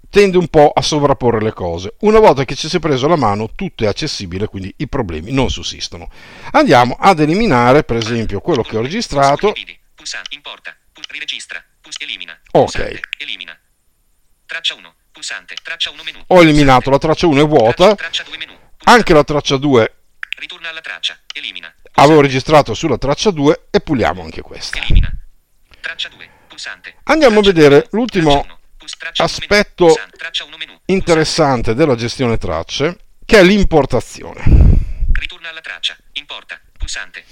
tende 0.09 0.37
un 0.37 0.47
po' 0.47 0.71
a 0.73 0.81
sovrapporre 0.81 1.41
le 1.41 1.53
cose. 1.53 1.95
Una 1.99 2.19
volta 2.19 2.45
che 2.45 2.55
ci 2.55 2.67
si 2.67 2.77
è 2.77 2.79
preso 2.79 3.07
la 3.07 3.15
mano, 3.15 3.51
tutto 3.55 3.83
è 3.83 3.87
accessibile, 3.87 4.47
quindi 4.47 4.73
i 4.77 4.87
problemi 4.87 5.31
non 5.31 5.49
sussistono. 5.49 6.09
Andiamo 6.51 6.95
ad 6.99 7.19
eliminare, 7.19 7.83
per 7.83 7.97
esempio, 7.97 8.41
quello 8.41 8.63
che 8.63 8.77
ho 8.77 8.81
registrato. 8.81 9.49
Ok. 12.51 12.73
Pulsante. 12.79 12.99
Elimina. 13.19 13.57
Traccia 14.45 14.75
1. 14.75 14.95
Pulsante. 15.11 15.55
Traccia 15.61 15.91
1 15.91 16.03
menu. 16.03 16.23
Ho 16.27 16.41
eliminato 16.41 16.89
la 16.89 16.97
traccia 16.97 17.27
1 17.27 17.41
è 17.41 17.47
vuota, 17.47 17.95
Traccia, 17.95 17.95
traccia 17.95 18.23
2 18.23 18.37
menu. 18.37 18.53
Pulsante. 18.53 18.89
anche 18.91 19.13
la 19.13 19.23
traccia 19.23 19.57
2 19.57 19.93
Ritorna 20.37 20.69
alla 20.69 20.81
traccia. 20.81 21.19
Elimina. 21.33 21.67
Pulsante. 21.67 22.01
avevo 22.01 22.21
registrato 22.21 22.73
sulla 22.73 22.97
traccia 22.97 23.29
2 23.29 23.67
e 23.69 23.81
puliamo 23.81 24.23
anche 24.23 24.41
questa. 24.41 24.79
Elimina. 24.79 25.11
Traccia 25.81 26.09
2. 26.09 26.29
Pulsante. 26.47 26.95
Andiamo 27.03 27.39
a 27.39 27.43
vedere 27.43 27.79
2. 27.81 27.87
l'ultimo 27.91 28.58
Traccia 28.98 29.24
1. 29.24 29.31
Pus- 29.31 29.38
traccia 29.38 29.38
1 29.38 29.38
menu. 29.38 29.53
aspetto 29.53 29.86
Pulsante. 29.86 30.17
Traccia 30.17 30.43
1 30.43 30.58
menu. 30.58 30.72
Pulsante. 30.72 30.93
interessante 30.93 31.74
della 31.74 31.96
gestione 31.96 32.38
tracce, 32.38 32.98
che 33.25 33.39
è 33.39 33.43
l'importazione. 33.43 34.43
Ritorna 35.12 35.50
alla 35.50 35.62
traccia. 35.62 35.96
Importa. 36.13 36.60
Pulsante. 36.77 37.25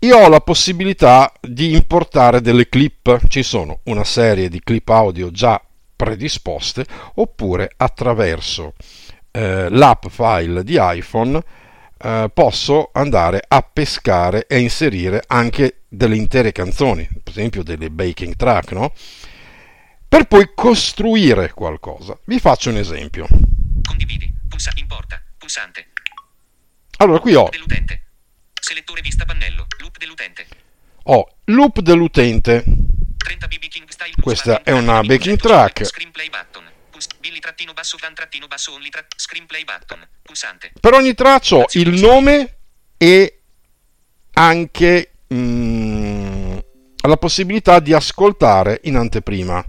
Io 0.00 0.18
ho 0.18 0.28
la 0.28 0.40
possibilità 0.40 1.32
di 1.40 1.72
importare 1.72 2.40
delle 2.40 2.68
clip, 2.68 3.26
ci 3.28 3.42
sono 3.42 3.80
una 3.84 4.04
serie 4.04 4.48
di 4.48 4.60
clip 4.62 4.88
audio 4.90 5.30
già 5.30 5.60
predisposte, 5.96 6.84
oppure 7.14 7.72
attraverso 7.76 8.74
eh, 9.30 9.68
l'app 9.70 10.06
file 10.08 10.62
di 10.62 10.76
iPhone 10.78 11.42
eh, 11.98 12.30
posso 12.32 12.90
andare 12.92 13.42
a 13.46 13.62
pescare 13.62 14.46
e 14.46 14.58
inserire 14.58 15.24
anche 15.26 15.82
delle 15.88 16.16
intere 16.16 16.52
canzoni, 16.52 17.08
per 17.22 17.32
esempio 17.32 17.62
delle 17.62 17.90
baking 17.90 18.36
track, 18.36 18.72
no? 18.72 18.92
Per 20.08 20.24
poi 20.26 20.50
costruire 20.54 21.52
qualcosa. 21.52 22.18
Vi 22.24 22.38
faccio 22.38 22.70
un 22.70 22.76
esempio. 22.76 23.26
Condividi. 23.82 24.32
Pulsa. 24.48 24.70
Importa. 24.76 25.22
Pulsante. 25.36 25.88
Allora, 26.98 27.18
qui 27.18 27.34
ho, 27.34 27.48
Dell'utente. 27.50 28.04
Selettore 28.60 29.00
vista 29.00 29.24
pannello. 29.24 29.66
Loop 29.80 29.98
dell'utente. 29.98 30.46
ho 31.04 31.28
loop 31.44 31.80
dell'utente, 31.80 32.64
30 33.16 33.46
BB 33.46 33.68
King 33.68 33.88
Style 33.88 34.14
Questa 34.20 34.62
è 34.62 34.72
una 34.72 35.00
backing 35.02 35.38
105, 35.38 35.48
track. 35.48 35.90
Per 40.80 40.92
ogni 40.94 41.14
traccia 41.14 41.56
ho 41.56 41.66
il 41.72 42.00
nome 42.00 42.58
e 42.96 43.40
anche 44.32 45.12
mm, 45.32 46.58
la 47.06 47.16
possibilità 47.16 47.78
di 47.80 47.92
ascoltare 47.92 48.80
in 48.84 48.96
anteprima. 48.96 49.64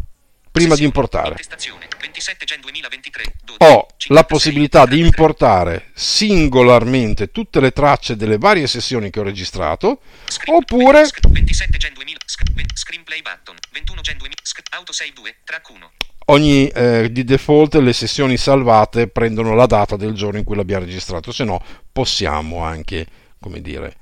Prima 0.57 0.75
di 0.75 0.83
importare. 0.83 1.29
Intestazione. 1.29 1.87
27 1.99 2.45
Gen 2.45 2.61
2023. 2.61 3.23
12, 3.43 3.63
Ho 3.73 3.87
56, 3.97 4.15
la 4.15 4.23
possibilità 4.23 4.79
di 4.85 4.99
33. 5.01 5.07
importare 5.07 5.89
singolarmente 5.93 7.31
tutte 7.31 7.59
le 7.59 7.71
tracce 7.71 8.15
delle 8.15 8.37
varie 8.37 8.67
sessioni 8.67 9.09
che 9.09 9.19
ho 9.19 9.23
registrato, 9.23 9.99
oppure 10.45 11.05
sc- 11.05 11.27
27 11.27 11.77
Gen 11.77 11.93
2000. 11.93 12.17
sc- 12.25 12.51
ven- 12.53 12.65
Screenplay 12.73 13.21
button. 13.21 13.55
21 13.71 14.01
Gen 14.01 14.17
2000. 14.17 14.35
sc- 14.43 14.61
Auto 14.71 14.91
save 14.91 15.13
2. 15.13 15.35
Track 15.43 15.69
1. 15.69 15.91
ogni 16.29 16.67
eh, 16.67 17.09
di 17.11 17.23
default 17.23 17.75
le 17.75 17.93
sessioni 17.93 18.35
salvate 18.37 19.07
prendono 19.07 19.55
la 19.55 19.65
data 19.65 19.95
del 19.95 20.13
giorno 20.13 20.37
in 20.39 20.43
cui 20.43 20.55
l'abbiamo 20.57 20.83
registrato, 20.85 21.31
se 21.31 21.43
no 21.45 21.63
possiamo 21.91 22.63
anche, 22.63 23.05
come 23.39 23.61
dire, 23.61 23.95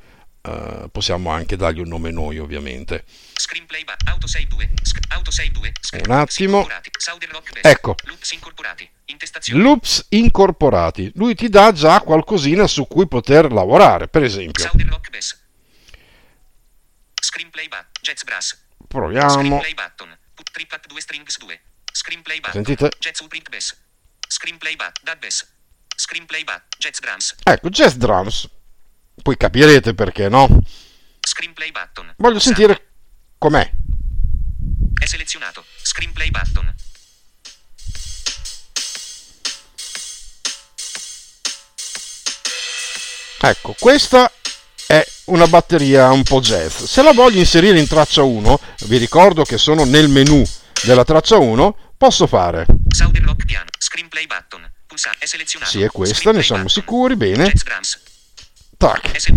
eh, 0.46 0.90
possiamo 0.92 1.30
anche 1.32 1.56
dargli 1.56 1.80
un 1.80 1.88
nome 1.88 2.12
noi 2.12 2.38
ovviamente. 2.40 3.04
Screenplay 3.34 3.84
ba- 3.84 3.96
Auto 4.06 4.28
save 4.28 4.48
2. 4.48 4.72
sc- 4.82 5.06
Auto 5.10 5.32
save 5.32 5.52
2. 5.52 5.72
sc- 5.80 6.02
Un 6.06 6.12
attimo. 6.12 6.68
Ecco. 7.70 7.96
Loops 8.06 8.32
incorporati. 8.32 8.90
Intestazione. 9.06 9.62
Loops 9.62 10.06
incorporati, 10.10 11.12
lui 11.16 11.36
ti 11.36 11.48
dà 11.50 11.72
già 11.72 12.00
qualcosina 12.02 12.66
su 12.68 12.88
cui 12.88 13.08
poter 13.08 13.52
lavorare, 13.52 14.08
per 14.08 14.24
esempio. 14.24 14.64
Proviamo. 18.88 19.30
Screenplay 19.30 19.74
button. 19.74 20.18
Put 20.34 20.52
triplet 20.52 20.88
2 20.88 21.02
strings 21.02 21.38
2. 21.40 21.62
Screenplay 21.92 22.40
button. 22.40 22.64
Sentite? 22.64 22.92
Ecco, 27.44 27.70
Jazz 27.70 27.94
Drums. 27.96 28.50
Poi 29.26 29.38
capirete 29.38 29.96
perché, 29.96 30.30
no? 30.30 30.48
Screenplay 31.20 31.72
button. 31.72 32.14
Voglio 32.18 32.34
Pulsante. 32.34 32.40
sentire 32.42 32.88
com'è. 33.40 33.72
È 35.02 35.06
selezionato. 35.08 35.66
Screenplay 35.82 36.30
button. 36.30 36.76
Ecco, 43.42 43.76
questa 43.80 44.32
è 44.86 45.04
una 45.26 45.48
batteria 45.48 46.12
un 46.12 46.22
po' 46.22 46.40
jazz. 46.40 46.84
Se 46.84 47.02
la 47.02 47.12
voglio 47.12 47.40
inserire 47.40 47.80
in 47.80 47.88
traccia 47.88 48.22
1, 48.22 48.60
vi 48.82 48.98
ricordo 48.98 49.44
che 49.44 49.58
sono 49.58 49.86
nel 49.86 50.08
menu 50.08 50.44
della 50.84 51.04
traccia 51.04 51.38
1, 51.38 51.94
posso 51.98 52.28
fare. 52.28 52.68
Rock 53.26 53.46
Piano. 53.46 53.70
Screenplay 53.80 54.28
button. 54.28 54.72
Pulsante. 54.86 55.26
Selezionato. 55.26 55.72
Sì, 55.72 55.82
è 55.82 55.88
questa, 55.88 56.14
Screenplay 56.14 56.42
ne 56.42 56.46
siamo 56.46 56.64
button. 56.66 56.84
sicuri, 56.84 57.16
bene. 57.16 57.52
Drums. 57.52 58.05
Tac. 58.78 59.12
È 59.12 59.20
se- 59.20 59.36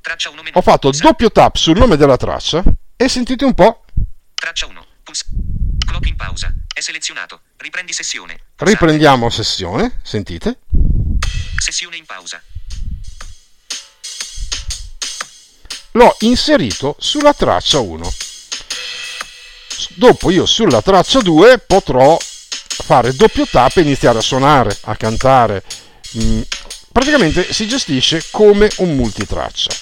Traccia 0.00 0.30
1 0.30 0.42
menu. 0.42 0.56
Ho 0.58 0.60
fatto 0.62 0.88
Pulsante. 0.88 1.06
doppio 1.08 1.30
tap 1.30 1.56
sul 1.56 1.78
nome 1.78 1.96
della 1.96 2.16
traccia 2.16 2.62
e 2.96 3.08
sentite 3.08 3.44
un 3.44 3.54
po'. 3.54 3.84
Traccia 4.34 4.66
1. 4.66 4.84
Puls- 5.02 5.24
Clock 5.86 6.06
in 6.06 6.16
pausa. 6.16 6.52
È 6.72 6.80
selezionato. 6.80 7.40
Riprendi 7.56 7.92
sessione. 7.92 8.40
Riprendiamo 8.56 9.30
sessione, 9.30 10.00
sentite. 10.02 10.58
Sessione 11.58 11.96
in 11.96 12.04
pausa. 12.04 12.42
L'ho 15.92 16.16
inserito 16.20 16.96
sulla 16.98 17.32
traccia 17.32 17.78
1. 17.78 18.12
Dopo 19.96 20.30
io 20.30 20.44
sulla 20.44 20.82
traccia 20.82 21.20
2 21.20 21.58
potrò 21.58 22.16
fare 22.18 23.14
doppio 23.14 23.46
tap 23.46 23.76
e 23.76 23.82
iniziare 23.82 24.18
a 24.18 24.22
suonare, 24.22 24.76
a 24.82 24.96
cantare. 24.96 25.62
Praticamente 26.94 27.52
si 27.52 27.66
gestisce 27.66 28.24
come 28.30 28.70
un 28.76 28.94
multitraccia. 28.94 29.74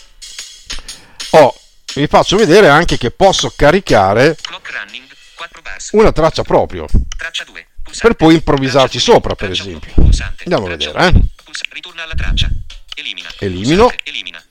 Oh, 1.33 1.55
vi 1.95 2.07
faccio 2.07 2.39
vedere 2.39 2.71
anche 2.71 2.97
che 2.97 3.11
posso 3.11 3.53
caricare 3.55 4.35
Clock 4.41 4.71
running. 4.71 5.07
4 5.35 5.61
bars. 5.61 5.91
una 5.93 6.11
traccia 6.11 6.43
proprio. 6.43 6.87
Traccia 7.19 7.45
2. 7.45 7.67
Pulsante. 7.83 8.09
Per 8.09 8.17
poi 8.17 8.33
improvvisarci 8.37 8.97
Traccia 8.97 9.13
sopra, 9.13 9.35
per 9.35 9.51
esempio. 9.51 9.93
Pulsante. 9.93 10.45
Andiamo 10.45 10.65
a 10.65 10.69
vedere, 10.71 11.07
eh. 11.07 11.13
Puls- 11.45 11.61
Ritorna 11.69 12.03
alla 12.05 12.15
traccia. 12.15 12.49
Elimina. 12.95 13.29
Elimino. 13.41 13.83
Pulsante. 13.89 14.09
Elimina. 14.11 14.43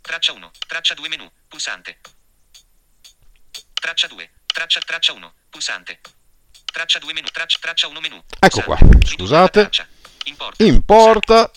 Traccia 0.00 0.32
1. 0.32 0.50
Traccia 0.66 0.94
2 0.94 1.08
menu. 1.08 1.30
Pulsante. 1.46 1.98
Traccia 3.74 4.08
2. 4.08 4.30
Traccia 4.46 4.80
traccia 4.84 5.12
1. 5.12 5.32
Pulsante. 5.48 6.00
Traccia 6.72 6.98
2 6.98 7.12
menu. 7.12 7.28
Traccia 7.32 7.58
traccia 7.60 7.86
1 7.86 8.00
menu. 8.00 8.16
Ecco 8.16 8.60
Pulsante. 8.62 8.64
qua, 8.64 8.76
Ritorna 8.76 8.98
alla 8.98 9.06
scusate. 9.06 9.70
Importa. 10.24 10.64
Importa 10.64 11.50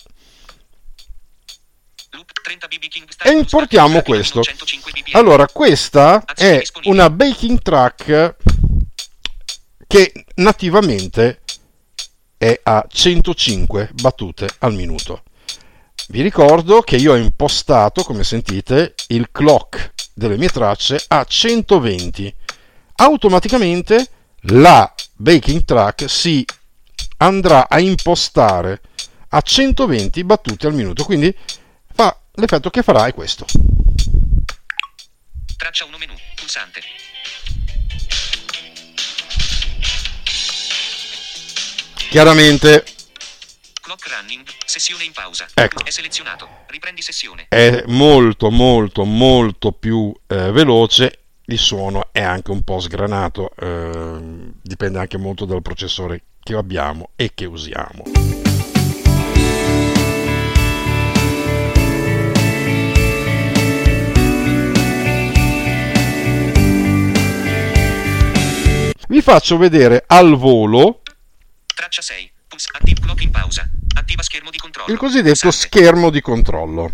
e 3.22 3.30
importiamo 3.30 4.02
questo. 4.02 4.42
105 4.42 4.92
BPM. 4.92 5.16
Allora, 5.16 5.46
questa 5.46 6.24
è 6.34 6.62
una 6.84 7.08
baking 7.10 7.60
track 7.62 8.36
che 9.86 10.12
nativamente 10.36 11.40
è 12.36 12.58
a 12.62 12.84
105 12.88 13.90
battute 13.94 14.48
al 14.58 14.74
minuto. 14.74 15.22
Vi 16.08 16.22
ricordo 16.22 16.82
che 16.82 16.96
io 16.96 17.12
ho 17.12 17.16
impostato, 17.16 18.02
come 18.02 18.24
sentite, 18.24 18.94
il 19.08 19.28
clock 19.30 19.92
delle 20.12 20.36
mie 20.36 20.48
tracce 20.48 21.02
a 21.08 21.24
120. 21.24 22.34
Automaticamente 22.96 24.08
la 24.46 24.92
baking 25.14 25.64
track 25.64 26.10
si 26.10 26.44
andrà 27.18 27.68
a 27.68 27.78
impostare 27.78 28.80
a 29.28 29.40
120 29.40 30.24
battute 30.24 30.66
al 30.66 30.74
minuto, 30.74 31.04
quindi 31.04 31.34
l'effetto 32.34 32.70
che 32.70 32.82
farà 32.82 33.06
è 33.06 33.14
questo. 33.14 33.44
Traccia 35.56 35.84
1 35.84 35.98
menu. 35.98 36.14
Pulsante. 36.34 36.80
Chiaramente 42.10 42.84
Clock 43.80 44.08
running. 44.08 44.46
Sessione 44.64 45.04
in 45.04 45.12
pausa. 45.12 45.46
Ecco. 45.54 45.84
È 45.84 45.90
selezionato. 45.90 46.48
Riprendi 46.68 47.02
sessione. 47.02 47.46
è 47.48 47.84
molto 47.86 48.50
molto 48.50 49.04
molto 49.04 49.72
più 49.72 50.14
eh, 50.26 50.50
veloce 50.50 51.18
il 51.46 51.58
suono 51.58 52.08
è 52.12 52.22
anche 52.22 52.50
un 52.50 52.62
po' 52.62 52.78
sgranato 52.78 53.50
ehm, 53.58 54.52
dipende 54.62 55.00
anche 55.00 55.18
molto 55.18 55.44
dal 55.44 55.60
processore 55.60 56.22
che 56.40 56.54
abbiamo 56.54 57.10
e 57.16 57.32
che 57.34 57.46
usiamo 57.46 58.51
vi 69.12 69.20
faccio 69.20 69.58
vedere 69.58 70.04
al 70.06 70.36
volo 70.36 71.02
Traccia 71.66 72.00
6. 72.00 72.30
Puls- 72.48 72.68
attiv- 72.72 72.98
clock 72.98 73.20
in 73.22 73.30
pausa. 73.30 73.68
Attiva 73.94 74.22
schermo 74.22 74.48
di 74.50 74.56
controllo. 74.56 74.90
il 74.90 74.96
cosiddetto 74.98 75.40
Pulsante. 75.40 75.56
schermo 75.68 76.08
di 76.08 76.20
controllo 76.22 76.90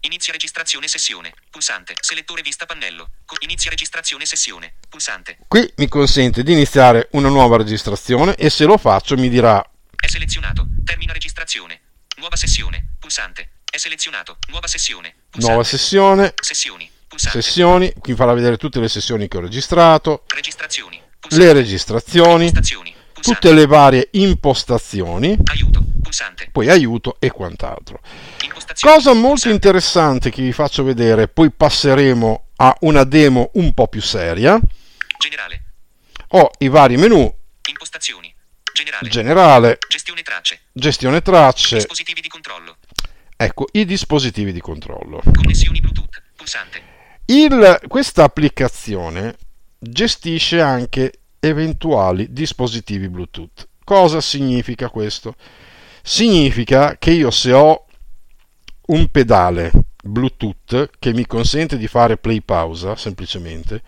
Inizia 0.00 0.32
registrazione 0.32 0.88
sessione. 0.88 1.32
Pulsante. 1.50 1.94
Selettore 2.00 2.42
vista 2.42 2.66
pannello. 2.66 3.10
Inizia 3.40 3.70
registrazione 3.70 4.24
sessione. 4.26 4.74
Pulsante. 4.88 5.38
qui 5.46 5.72
mi 5.76 5.86
consente 5.88 6.42
di 6.42 6.52
iniziare 6.52 7.08
una 7.12 7.28
nuova 7.28 7.56
registrazione 7.56 8.34
e 8.34 8.50
se 8.50 8.64
lo 8.64 8.76
faccio 8.76 9.16
mi 9.16 9.28
dirà 9.28 9.64
È 9.94 10.08
selezionato. 10.08 10.66
Termina 10.84 11.12
registrazione. 11.12 11.80
Nuova 12.16 12.34
sessione. 12.34 12.94
Pulsante. 12.98 13.50
È 13.70 13.76
selezionato. 13.76 14.38
Nuova 14.48 14.66
sessione. 14.66 15.14
Pulsante. 15.30 15.46
nuova 15.46 15.62
sessione 15.64 16.34
Sessioni. 16.40 16.90
Pulsante. 17.08 17.40
sessioni, 17.42 17.92
qui 17.98 18.14
farà 18.14 18.32
vedere 18.34 18.56
tutte 18.56 18.80
le 18.80 18.88
sessioni 18.88 19.28
che 19.28 19.36
ho 19.36 19.40
registrato, 19.40 20.24
Registrazioni. 20.34 21.00
Pulsante. 21.20 21.44
le 21.46 21.52
registrazioni. 21.52 22.50
Pulsante. 22.52 22.94
tutte 23.22 23.52
le 23.54 23.66
varie 23.66 24.08
impostazioni, 24.12 25.36
Aiuto. 25.44 25.84
Poi 26.52 26.68
aiuto 26.68 27.16
e 27.18 27.30
quant'altro. 27.30 28.00
Cosa 28.80 29.12
molto 29.12 29.28
Pulsante. 29.28 29.54
interessante 29.54 30.30
che 30.30 30.42
vi 30.42 30.52
faccio 30.52 30.82
vedere, 30.84 31.28
poi 31.28 31.50
passeremo 31.50 32.48
a 32.56 32.74
una 32.80 33.04
demo 33.04 33.50
un 33.54 33.72
po' 33.74 33.88
più 33.88 34.00
seria. 34.00 34.58
Generale. 35.18 35.64
Ho 36.30 36.50
i 36.58 36.68
vari 36.68 36.96
menu, 36.96 37.32
Impostazioni. 37.68 38.32
Generale. 38.72 39.08
generale, 39.08 39.78
Gestione 39.88 40.22
tracce. 40.22 40.60
gestione 40.72 41.22
tracce, 41.22 41.76
Dispositivi 41.76 42.20
di 42.20 42.28
controllo. 42.28 42.76
ecco 43.36 43.66
i 43.72 43.84
dispositivi 43.84 44.52
di 44.52 44.60
controllo. 44.60 45.22
Connessioni 45.34 45.80
Bluetooth. 45.80 46.22
Pulsante. 46.36 46.82
Il- 47.26 47.80
questa 47.88 48.24
applicazione 48.24 49.36
gestisce 49.78 50.60
anche 50.60 51.12
eventuali 51.40 52.32
dispositivi 52.32 53.08
Bluetooth. 53.08 53.68
Cosa 53.84 54.20
significa 54.20 54.88
questo? 54.90 55.34
Significa 56.02 56.96
che 56.98 57.10
io 57.10 57.30
se 57.30 57.52
ho 57.52 57.84
un 58.86 59.08
pedale 59.10 59.72
Bluetooth 60.02 60.90
che 60.98 61.12
mi 61.12 61.26
consente 61.26 61.76
di 61.76 61.88
fare 61.88 62.16
play 62.16 62.40
pausa 62.42 62.94
semplicemente, 62.94 63.82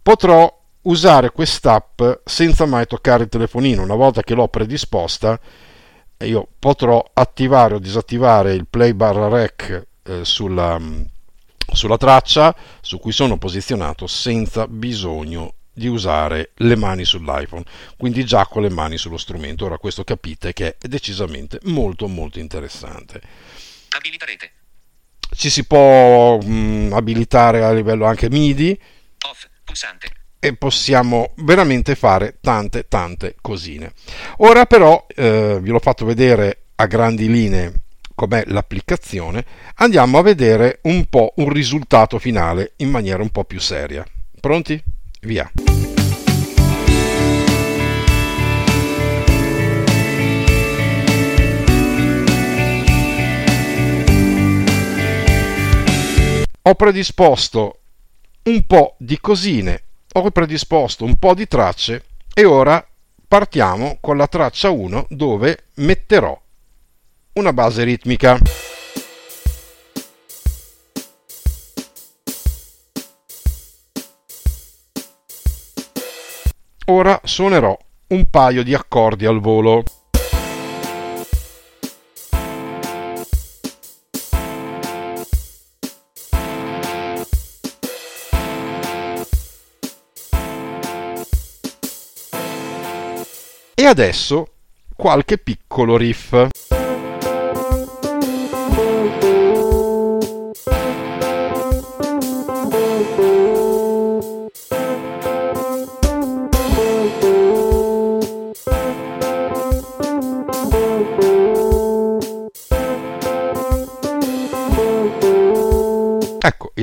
potrò 0.00 0.62
usare 0.82 1.30
quest'app 1.30 2.00
senza 2.24 2.66
mai 2.66 2.86
toccare 2.86 3.24
il 3.24 3.28
telefonino. 3.28 3.82
Una 3.82 3.96
volta 3.96 4.22
che 4.22 4.34
l'ho 4.34 4.48
predisposta, 4.48 5.38
io 6.18 6.48
potrò 6.58 7.04
attivare 7.12 7.74
o 7.74 7.78
disattivare 7.78 8.54
il 8.54 8.66
play 8.68 8.92
barra 8.92 9.28
rec 9.28 9.86
eh, 10.04 10.24
sulla, 10.24 10.80
sulla 11.72 11.96
traccia 11.96 12.54
su 12.80 12.98
cui 12.98 13.12
sono 13.12 13.38
posizionato 13.38 14.06
senza 14.06 14.66
bisogno 14.66 15.54
di 15.72 15.88
usare 15.88 16.52
le 16.56 16.76
mani 16.76 17.04
sull'iPhone, 17.04 17.64
quindi 17.96 18.24
già 18.24 18.46
con 18.46 18.62
le 18.62 18.70
mani 18.70 18.96
sullo 18.96 19.16
strumento. 19.16 19.64
Ora 19.64 19.78
questo 19.78 20.04
capite 20.04 20.52
che 20.52 20.76
è 20.78 20.86
decisamente 20.86 21.58
molto 21.64 22.06
molto 22.06 22.38
interessante. 22.38 23.20
Abilita 23.90 24.24
rete. 24.24 24.52
Ci 25.34 25.50
si 25.50 25.64
può 25.64 26.38
mh, 26.38 26.92
abilitare 26.92 27.64
a 27.64 27.72
livello 27.72 28.04
anche 28.04 28.30
MIDI 28.30 28.80
Off. 29.28 29.48
Pulsante. 29.64 30.08
e 30.38 30.54
possiamo 30.54 31.32
veramente 31.38 31.96
fare 31.96 32.38
tante 32.40 32.86
tante 32.86 33.34
cosine. 33.40 33.92
Ora 34.38 34.66
però 34.66 35.06
eh, 35.08 35.58
vi 35.60 35.70
l'ho 35.70 35.80
fatto 35.80 36.04
vedere 36.04 36.66
a 36.76 36.86
grandi 36.86 37.28
linee 37.28 37.83
com'è 38.14 38.44
l'applicazione, 38.46 39.44
andiamo 39.76 40.18
a 40.18 40.22
vedere 40.22 40.78
un 40.82 41.06
po' 41.06 41.32
un 41.36 41.50
risultato 41.50 42.18
finale 42.18 42.72
in 42.76 42.90
maniera 42.90 43.22
un 43.22 43.30
po' 43.30 43.44
più 43.44 43.60
seria. 43.60 44.04
Pronti? 44.40 44.82
Via. 45.20 45.50
Ho 56.66 56.74
predisposto 56.76 57.80
un 58.44 58.66
po' 58.66 58.94
di 58.98 59.18
cosine, 59.20 59.82
ho 60.14 60.30
predisposto 60.30 61.04
un 61.04 61.16
po' 61.18 61.34
di 61.34 61.46
tracce 61.46 62.04
e 62.32 62.44
ora 62.44 62.86
partiamo 63.28 63.98
con 64.00 64.16
la 64.16 64.26
traccia 64.26 64.70
1 64.70 65.06
dove 65.10 65.64
metterò 65.74 66.40
una 67.34 67.52
base 67.52 67.82
ritmica. 67.84 68.38
Ora 76.86 77.20
suonerò 77.24 77.76
un 78.08 78.30
paio 78.30 78.62
di 78.62 78.74
accordi 78.74 79.26
al 79.26 79.40
volo. 79.40 79.82
E 93.74 93.86
adesso 93.86 94.46
qualche 94.94 95.38
piccolo 95.38 95.96
riff. 95.96 96.63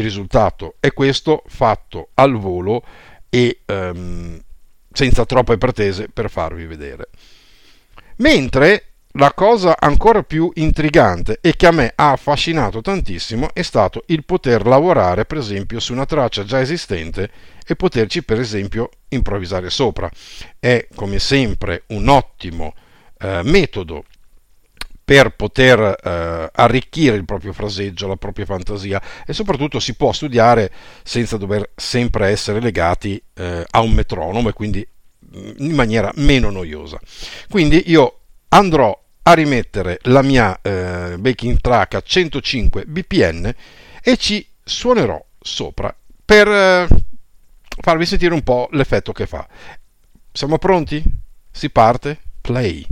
Il 0.01 0.07
risultato 0.07 0.75
è 0.79 0.91
questo 0.91 1.43
fatto 1.47 2.09
al 2.15 2.37
volo 2.37 2.83
e 3.29 3.61
ehm, 3.65 4.41
senza 4.91 5.25
troppe 5.25 5.57
pretese 5.57 6.09
per 6.09 6.29
farvi 6.29 6.65
vedere. 6.65 7.09
Mentre 8.17 8.87
la 9.15 9.33
cosa 9.33 9.77
ancora 9.77 10.23
più 10.23 10.51
intrigante 10.53 11.39
e 11.41 11.55
che 11.55 11.67
a 11.67 11.71
me 11.71 11.91
ha 11.95 12.11
affascinato 12.11 12.81
tantissimo 12.81 13.49
è 13.53 13.61
stato 13.61 14.03
il 14.07 14.23
poter 14.23 14.65
lavorare 14.65 15.25
per 15.25 15.37
esempio 15.37 15.81
su 15.81 15.91
una 15.91 16.05
traccia 16.05 16.45
già 16.45 16.61
esistente 16.61 17.29
e 17.65 17.75
poterci 17.75 18.23
per 18.23 18.39
esempio 18.39 18.89
improvvisare 19.09 19.69
sopra. 19.69 20.09
È 20.59 20.87
come 20.95 21.19
sempre 21.19 21.83
un 21.87 22.07
ottimo 22.07 22.73
eh, 23.19 23.41
metodo 23.43 24.05
per 25.03 25.35
poter 25.35 25.79
eh, 25.79 26.49
arricchire 26.53 27.15
il 27.15 27.25
proprio 27.25 27.53
fraseggio, 27.53 28.07
la 28.07 28.15
propria 28.15 28.45
fantasia 28.45 29.01
e 29.25 29.33
soprattutto 29.33 29.79
si 29.79 29.95
può 29.95 30.11
studiare 30.11 30.71
senza 31.03 31.37
dover 31.37 31.71
sempre 31.75 32.27
essere 32.27 32.59
legati 32.59 33.21
eh, 33.33 33.65
a 33.69 33.79
un 33.81 33.91
metronomo 33.91 34.49
e 34.49 34.53
quindi 34.53 34.87
in 35.33 35.73
maniera 35.73 36.11
meno 36.15 36.49
noiosa. 36.49 36.99
Quindi 37.49 37.83
io 37.87 38.19
andrò 38.49 38.97
a 39.23 39.33
rimettere 39.33 39.99
la 40.03 40.21
mia 40.21 40.59
eh, 40.61 41.15
backing 41.17 41.59
track 41.59 41.95
a 41.95 42.01
105 42.01 42.85
bpm 42.85 43.53
e 44.01 44.17
ci 44.17 44.45
suonerò 44.63 45.23
sopra 45.39 45.95
per 46.23 46.47
eh, 46.47 46.87
farvi 47.81 48.05
sentire 48.05 48.33
un 48.33 48.41
po' 48.41 48.67
l'effetto 48.71 49.11
che 49.11 49.25
fa. 49.25 49.47
Siamo 50.31 50.57
pronti? 50.57 51.03
Si 51.51 51.69
parte? 51.69 52.19
Play. 52.41 52.87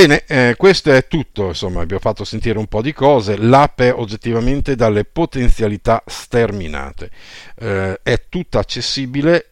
Bene, 0.00 0.24
eh, 0.24 0.54
questo 0.56 0.90
è 0.92 1.06
tutto, 1.06 1.48
insomma, 1.48 1.84
vi 1.84 1.92
ho 1.92 1.98
fatto 1.98 2.24
sentire 2.24 2.56
un 2.56 2.68
po' 2.68 2.80
di 2.80 2.94
cose, 2.94 3.36
l'app 3.36 3.82
è 3.82 3.92
oggettivamente 3.92 4.74
dalle 4.74 5.04
potenzialità 5.04 6.02
sterminate, 6.06 7.10
eh, 7.56 8.00
è 8.02 8.24
tutta 8.30 8.60
accessibile, 8.60 9.50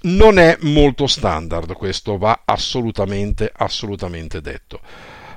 non 0.00 0.40
è 0.40 0.58
molto 0.62 1.06
standard, 1.06 1.74
questo 1.74 2.18
va 2.18 2.42
assolutamente, 2.44 3.52
assolutamente 3.54 4.40
detto, 4.40 4.80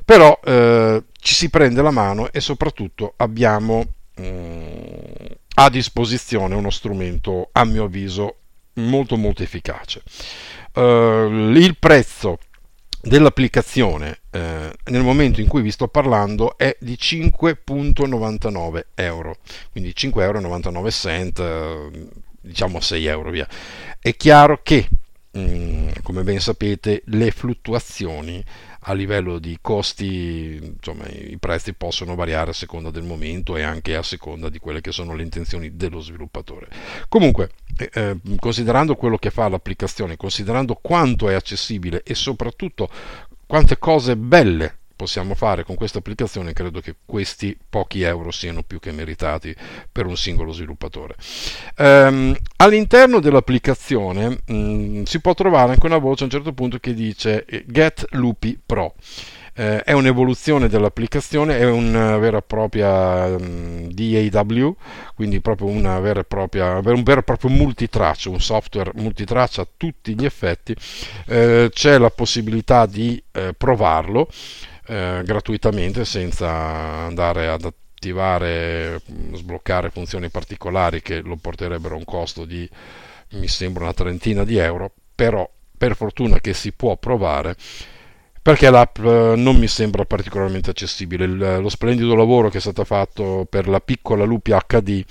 però 0.04 0.40
eh, 0.44 1.04
ci 1.20 1.36
si 1.36 1.52
prende 1.52 1.84
la 1.84 1.92
mano 1.92 2.32
e 2.32 2.42
soprattutto 2.42 3.14
abbiamo 3.18 3.86
mm, 4.20 5.26
a 5.54 5.70
disposizione 5.70 6.56
uno 6.56 6.72
strumento, 6.72 7.50
a 7.52 7.64
mio 7.64 7.84
avviso, 7.84 8.38
molto 8.74 9.18
molto 9.18 9.44
efficace. 9.44 10.02
Uh, 10.74 11.52
il 11.56 11.78
prezzo 11.80 12.40
dell'applicazione 13.02 14.20
eh, 14.32 14.72
nel 14.86 15.04
momento 15.04 15.42
in 15.42 15.48
cui 15.48 15.62
vi 15.62 15.72
sto 15.72 15.88
parlando 15.88 16.58
è 16.58 16.76
di 16.80 16.98
5.99 17.00 18.86
euro. 18.96 19.38
Quindi 19.72 19.94
5,99 19.96 20.22
euro 20.22 21.92
eh, 21.92 22.08
diciamo 22.42 22.80
6 22.80 23.06
euro 23.06 23.30
via. 23.30 23.48
È 24.00 24.16
chiaro 24.16 24.62
che 24.64 24.88
mh, 25.32 25.40
mm, 25.40 25.88
come 26.04 26.24
ben 26.24 26.40
sapete 26.40 27.04
le 27.06 27.32
fluttuazioni 27.32 28.44
a 28.90 28.94
livello 28.94 29.38
di 29.38 29.58
costi, 29.60 30.60
insomma, 30.62 31.06
i 31.08 31.38
prezzi 31.38 31.74
possono 31.74 32.16
variare 32.16 32.52
a 32.52 32.54
seconda 32.54 32.90
del 32.90 33.04
momento 33.04 33.58
e 33.58 33.64
anche 33.64 33.96
a 33.96 34.02
seconda 34.02 34.48
di 34.50 34.60
quelle 34.60 34.80
che 34.80 34.94
sono 34.94 35.14
le 35.14 35.24
intenzioni 35.24 35.76
dello 35.76 36.00
sviluppatore. 36.00 36.68
Comunque, 37.10 37.50
eh, 37.78 37.90
eh, 37.94 38.18
considerando 38.40 38.96
quello 38.96 39.18
che 39.18 39.30
fa 39.30 39.50
l'applicazione, 39.50 40.16
considerando 40.16 40.80
quanto 40.82 41.28
è 41.30 41.34
accessibile 41.34 42.02
e 42.04 42.16
soprattutto 42.16 42.90
quante 43.46 43.78
cose 43.78 44.16
belle 44.16 44.78
possiamo 44.98 45.36
fare 45.36 45.64
con 45.64 45.76
questa 45.76 46.00
applicazione, 46.00 46.52
credo 46.52 46.82
che 46.82 46.96
questi 47.06 47.58
pochi 47.70 48.02
euro 48.02 48.32
siano 48.32 48.64
più 48.64 48.80
che 48.80 48.92
meritati 48.92 49.56
per 49.90 50.08
un 50.08 50.18
singolo 50.18 50.52
sviluppatore. 50.52 51.16
Um, 51.78 52.36
all'interno 52.58 53.20
dell'applicazione 53.20 54.42
mm, 54.52 55.04
si 55.04 55.22
può 55.22 55.34
trovare 55.34 55.74
anche 55.74 55.86
una 55.86 56.00
voce 56.00 56.24
a 56.24 56.26
un 56.26 56.32
certo 56.32 56.52
punto 56.52 56.80
che 56.80 56.94
dice 56.94 57.46
Get 57.68 58.08
Lupi 58.12 58.60
Pro. 58.64 58.96
Eh, 59.60 59.82
è 59.82 59.92
un'evoluzione 59.92 60.68
dell'applicazione, 60.68 61.58
è 61.58 61.68
una 61.68 62.18
vera 62.18 62.38
e 62.38 62.44
propria 62.44 63.26
um, 63.26 63.88
DAW, 63.92 64.76
quindi 65.16 65.42
proprio 65.42 65.68
una 65.68 66.00
vera 66.00 66.20
e 66.20 66.26
propria, 66.26 66.78
un 66.78 67.02
vero 67.02 67.22
e 67.22 67.24
proprio 67.24 67.50
multitraccia, 67.50 68.30
un 68.30 68.40
software 68.40 68.92
multitraccia 68.94 69.64
a 69.64 69.68
tutti 69.76 70.14
gli 70.14 70.26
effetti, 70.26 70.76
eh, 71.26 71.72
c'è 71.74 71.98
la 71.98 72.12
possibilità 72.12 72.86
di 72.86 73.22
eh, 73.32 73.56
provarlo 73.58 74.30
eh, 74.88 75.22
gratuitamente 75.24 76.06
senza 76.06 76.50
andare 76.50 77.48
ad 77.48 77.66
attivare, 77.66 79.02
sbloccare 79.34 79.90
funzioni 79.90 80.30
particolari 80.30 81.02
che 81.02 81.22
lo 81.22 81.36
porterebbero 81.36 81.96
a 81.96 81.98
un 81.98 82.06
costo 82.06 82.46
di, 82.46 82.70
mi 83.32 83.48
sembra, 83.48 83.84
una 83.84 83.94
trentina 83.94 84.44
di 84.44 84.58
euro, 84.58 84.92
però 85.14 85.50
per 85.78 85.96
fortuna 85.96 86.40
che 86.40 86.54
si 86.54 86.72
può 86.72 86.98
provare 86.98 87.56
perché 88.48 88.70
l'app 88.70 88.98
eh, 89.00 89.34
non 89.36 89.58
mi 89.58 89.68
sembra 89.68 90.06
particolarmente 90.06 90.70
accessibile. 90.70 91.26
Il, 91.26 91.58
lo 91.60 91.68
splendido 91.68 92.16
lavoro 92.16 92.48
che 92.48 92.60
è 92.60 92.62
stato 92.62 92.86
fatto 92.86 93.46
per 93.50 93.68
la 93.68 93.82
piccola 93.82 94.24
Lupi 94.24 94.54
HD 94.66 95.04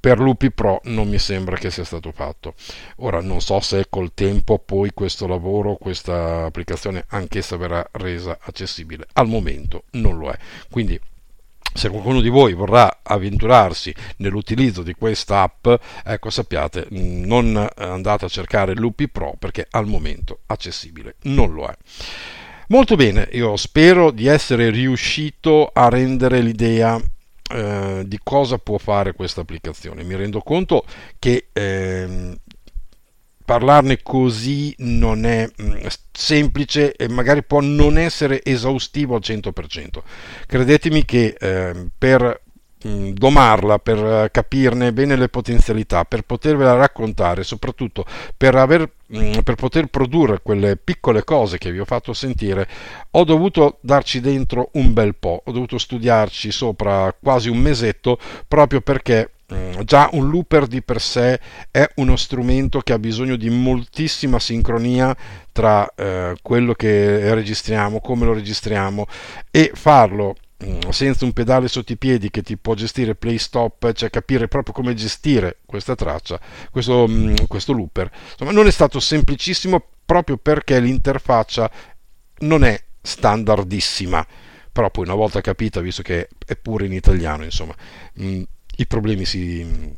per 0.00 0.18
Lupi 0.18 0.50
Pro 0.50 0.80
non 0.84 1.08
mi 1.08 1.18
sembra 1.18 1.56
che 1.56 1.70
sia 1.70 1.84
stato 1.84 2.10
fatto. 2.10 2.54
Ora 2.96 3.20
non 3.20 3.42
so 3.42 3.60
se 3.60 3.86
col 3.90 4.14
tempo 4.14 4.58
poi 4.58 4.92
questo 4.94 5.26
lavoro, 5.26 5.76
questa 5.76 6.46
applicazione 6.46 7.04
anch'essa 7.08 7.58
verrà 7.58 7.86
resa 7.92 8.38
accessibile. 8.40 9.06
Al 9.12 9.28
momento 9.28 9.84
non 9.92 10.16
lo 10.16 10.30
è. 10.30 10.38
Quindi 10.70 10.98
se 11.72 11.88
qualcuno 11.88 12.20
di 12.20 12.30
voi 12.30 12.54
vorrà 12.54 13.00
avventurarsi 13.02 13.94
nell'utilizzo 14.16 14.82
di 14.82 14.94
questa 14.94 15.42
app, 15.42 15.68
ecco 16.04 16.30
sappiate, 16.30 16.86
non 16.90 17.68
andate 17.76 18.24
a 18.24 18.28
cercare 18.28 18.74
Lupi 18.74 19.08
Pro 19.08 19.34
perché 19.38 19.66
al 19.70 19.86
momento 19.86 20.40
accessibile 20.46 21.16
non 21.24 21.52
lo 21.52 21.66
è. 21.66 21.76
Molto 22.68 22.96
bene, 22.96 23.28
io 23.32 23.56
spero 23.56 24.10
di 24.10 24.26
essere 24.26 24.70
riuscito 24.70 25.70
a 25.72 25.88
rendere 25.88 26.40
l'idea 26.40 27.00
eh, 27.50 28.02
di 28.06 28.18
cosa 28.22 28.58
può 28.58 28.78
fare 28.78 29.12
questa 29.12 29.40
applicazione. 29.40 30.02
Mi 30.04 30.14
rendo 30.16 30.40
conto 30.40 30.84
che 31.18 31.48
eh, 31.52 32.38
parlarne 33.44 34.00
così 34.02 34.74
non 34.78 35.24
è 35.24 35.48
mh, 35.54 35.64
mm, 35.64 35.86
semplice 36.12 36.94
e 36.94 37.08
magari 37.08 37.42
può 37.42 37.60
non 37.60 37.98
essere 37.98 38.44
esaustivo 38.44 39.16
al 39.16 39.22
100%. 39.24 40.02
Credetemi 40.46 41.04
che 41.04 41.34
eh, 41.38 41.88
per 41.98 42.42
domarla, 42.82 43.78
per 43.78 43.98
eh, 43.98 44.28
capirne 44.30 44.92
bene 44.92 45.16
le 45.16 45.28
potenzialità, 45.28 46.04
per 46.04 46.22
potervela 46.22 46.74
raccontare, 46.74 47.42
soprattutto 47.42 48.04
per, 48.36 48.54
aver, 48.54 48.90
mm, 49.14 49.40
per 49.44 49.54
poter 49.56 49.86
produrre 49.86 50.40
quelle 50.42 50.76
piccole 50.76 51.22
cose 51.24 51.58
che 51.58 51.70
vi 51.70 51.80
ho 51.80 51.84
fatto 51.84 52.12
sentire, 52.12 52.66
ho 53.10 53.24
dovuto 53.24 53.78
darci 53.80 54.20
dentro 54.20 54.70
un 54.74 54.92
bel 54.92 55.14
po', 55.14 55.42
ho 55.44 55.52
dovuto 55.52 55.76
studiarci 55.76 56.50
sopra 56.50 57.14
quasi 57.20 57.50
un 57.50 57.58
mesetto 57.58 58.18
proprio 58.48 58.80
perché 58.80 59.32
mm, 59.52 59.80
già 59.84 60.08
un 60.12 60.30
looper 60.30 60.66
di 60.66 60.82
per 60.82 61.02
sé 61.02 61.38
è 61.70 61.86
uno 61.96 62.16
strumento 62.16 62.80
che 62.80 62.94
ha 62.94 62.98
bisogno 62.98 63.36
di 63.36 63.50
moltissima 63.50 64.38
sincronia 64.38 65.14
tra 65.52 65.86
eh, 65.94 66.34
quello 66.40 66.72
che 66.72 67.34
registriamo, 67.34 68.00
come 68.00 68.24
lo 68.24 68.32
registriamo 68.32 69.06
e 69.50 69.70
farlo 69.74 70.34
Mm, 70.34 70.49
senza 70.90 71.24
un 71.24 71.32
pedale 71.32 71.68
sotto 71.68 71.92
i 71.92 71.96
piedi 71.96 72.30
che 72.30 72.42
ti 72.42 72.56
può 72.56 72.74
gestire 72.74 73.14
play 73.14 73.38
stop, 73.38 73.92
cioè 73.92 74.10
capire 74.10 74.48
proprio 74.48 74.74
come 74.74 74.94
gestire 74.94 75.58
questa 75.64 75.94
traccia, 75.94 76.38
questo, 76.70 77.06
mm, 77.08 77.34
questo 77.48 77.72
looper. 77.72 78.10
Insomma, 78.32 78.52
non 78.52 78.66
è 78.66 78.70
stato 78.70 79.00
semplicissimo 79.00 79.82
proprio 80.04 80.36
perché 80.36 80.78
l'interfaccia 80.80 81.70
non 82.40 82.64
è 82.64 82.80
standardissima. 83.00 84.26
Però 84.72 84.90
poi 84.90 85.04
una 85.04 85.14
volta 85.14 85.40
capita, 85.40 85.80
visto 85.80 86.02
che 86.02 86.28
è 86.46 86.56
pure 86.56 86.86
in 86.86 86.92
italiano, 86.92 87.42
insomma, 87.42 87.74
mm, 88.20 88.42
i 88.76 88.86
problemi 88.86 89.24
si, 89.24 89.94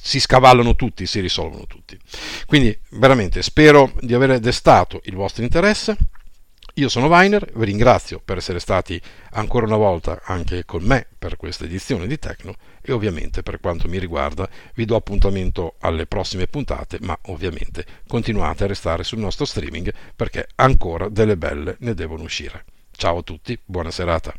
si 0.00 0.20
scavallano 0.20 0.76
tutti, 0.76 1.06
si 1.06 1.20
risolvono 1.20 1.66
tutti. 1.66 1.98
Quindi 2.46 2.76
veramente 2.90 3.42
spero 3.42 3.92
di 4.00 4.14
aver 4.14 4.38
destato 4.38 5.00
il 5.04 5.14
vostro 5.14 5.42
interesse. 5.42 5.96
Io 6.76 6.88
sono 6.88 7.06
Weiner, 7.06 7.52
vi 7.54 7.66
ringrazio 7.66 8.20
per 8.24 8.38
essere 8.38 8.58
stati 8.58 9.00
ancora 9.34 9.64
una 9.64 9.76
volta 9.76 10.22
anche 10.24 10.64
con 10.64 10.82
me 10.82 11.06
per 11.16 11.36
questa 11.36 11.66
edizione 11.66 12.08
di 12.08 12.18
Tecno 12.18 12.56
e 12.82 12.90
ovviamente 12.90 13.44
per 13.44 13.60
quanto 13.60 13.86
mi 13.86 14.00
riguarda 14.00 14.48
vi 14.74 14.84
do 14.84 14.96
appuntamento 14.96 15.74
alle 15.78 16.06
prossime 16.06 16.48
puntate, 16.48 16.98
ma 17.02 17.16
ovviamente 17.26 17.86
continuate 18.08 18.64
a 18.64 18.66
restare 18.66 19.04
sul 19.04 19.20
nostro 19.20 19.44
streaming 19.44 19.94
perché 20.16 20.48
ancora 20.56 21.08
delle 21.08 21.36
belle 21.36 21.76
ne 21.78 21.94
devono 21.94 22.24
uscire. 22.24 22.64
Ciao 22.90 23.18
a 23.18 23.22
tutti, 23.22 23.56
buona 23.64 23.92
serata. 23.92 24.34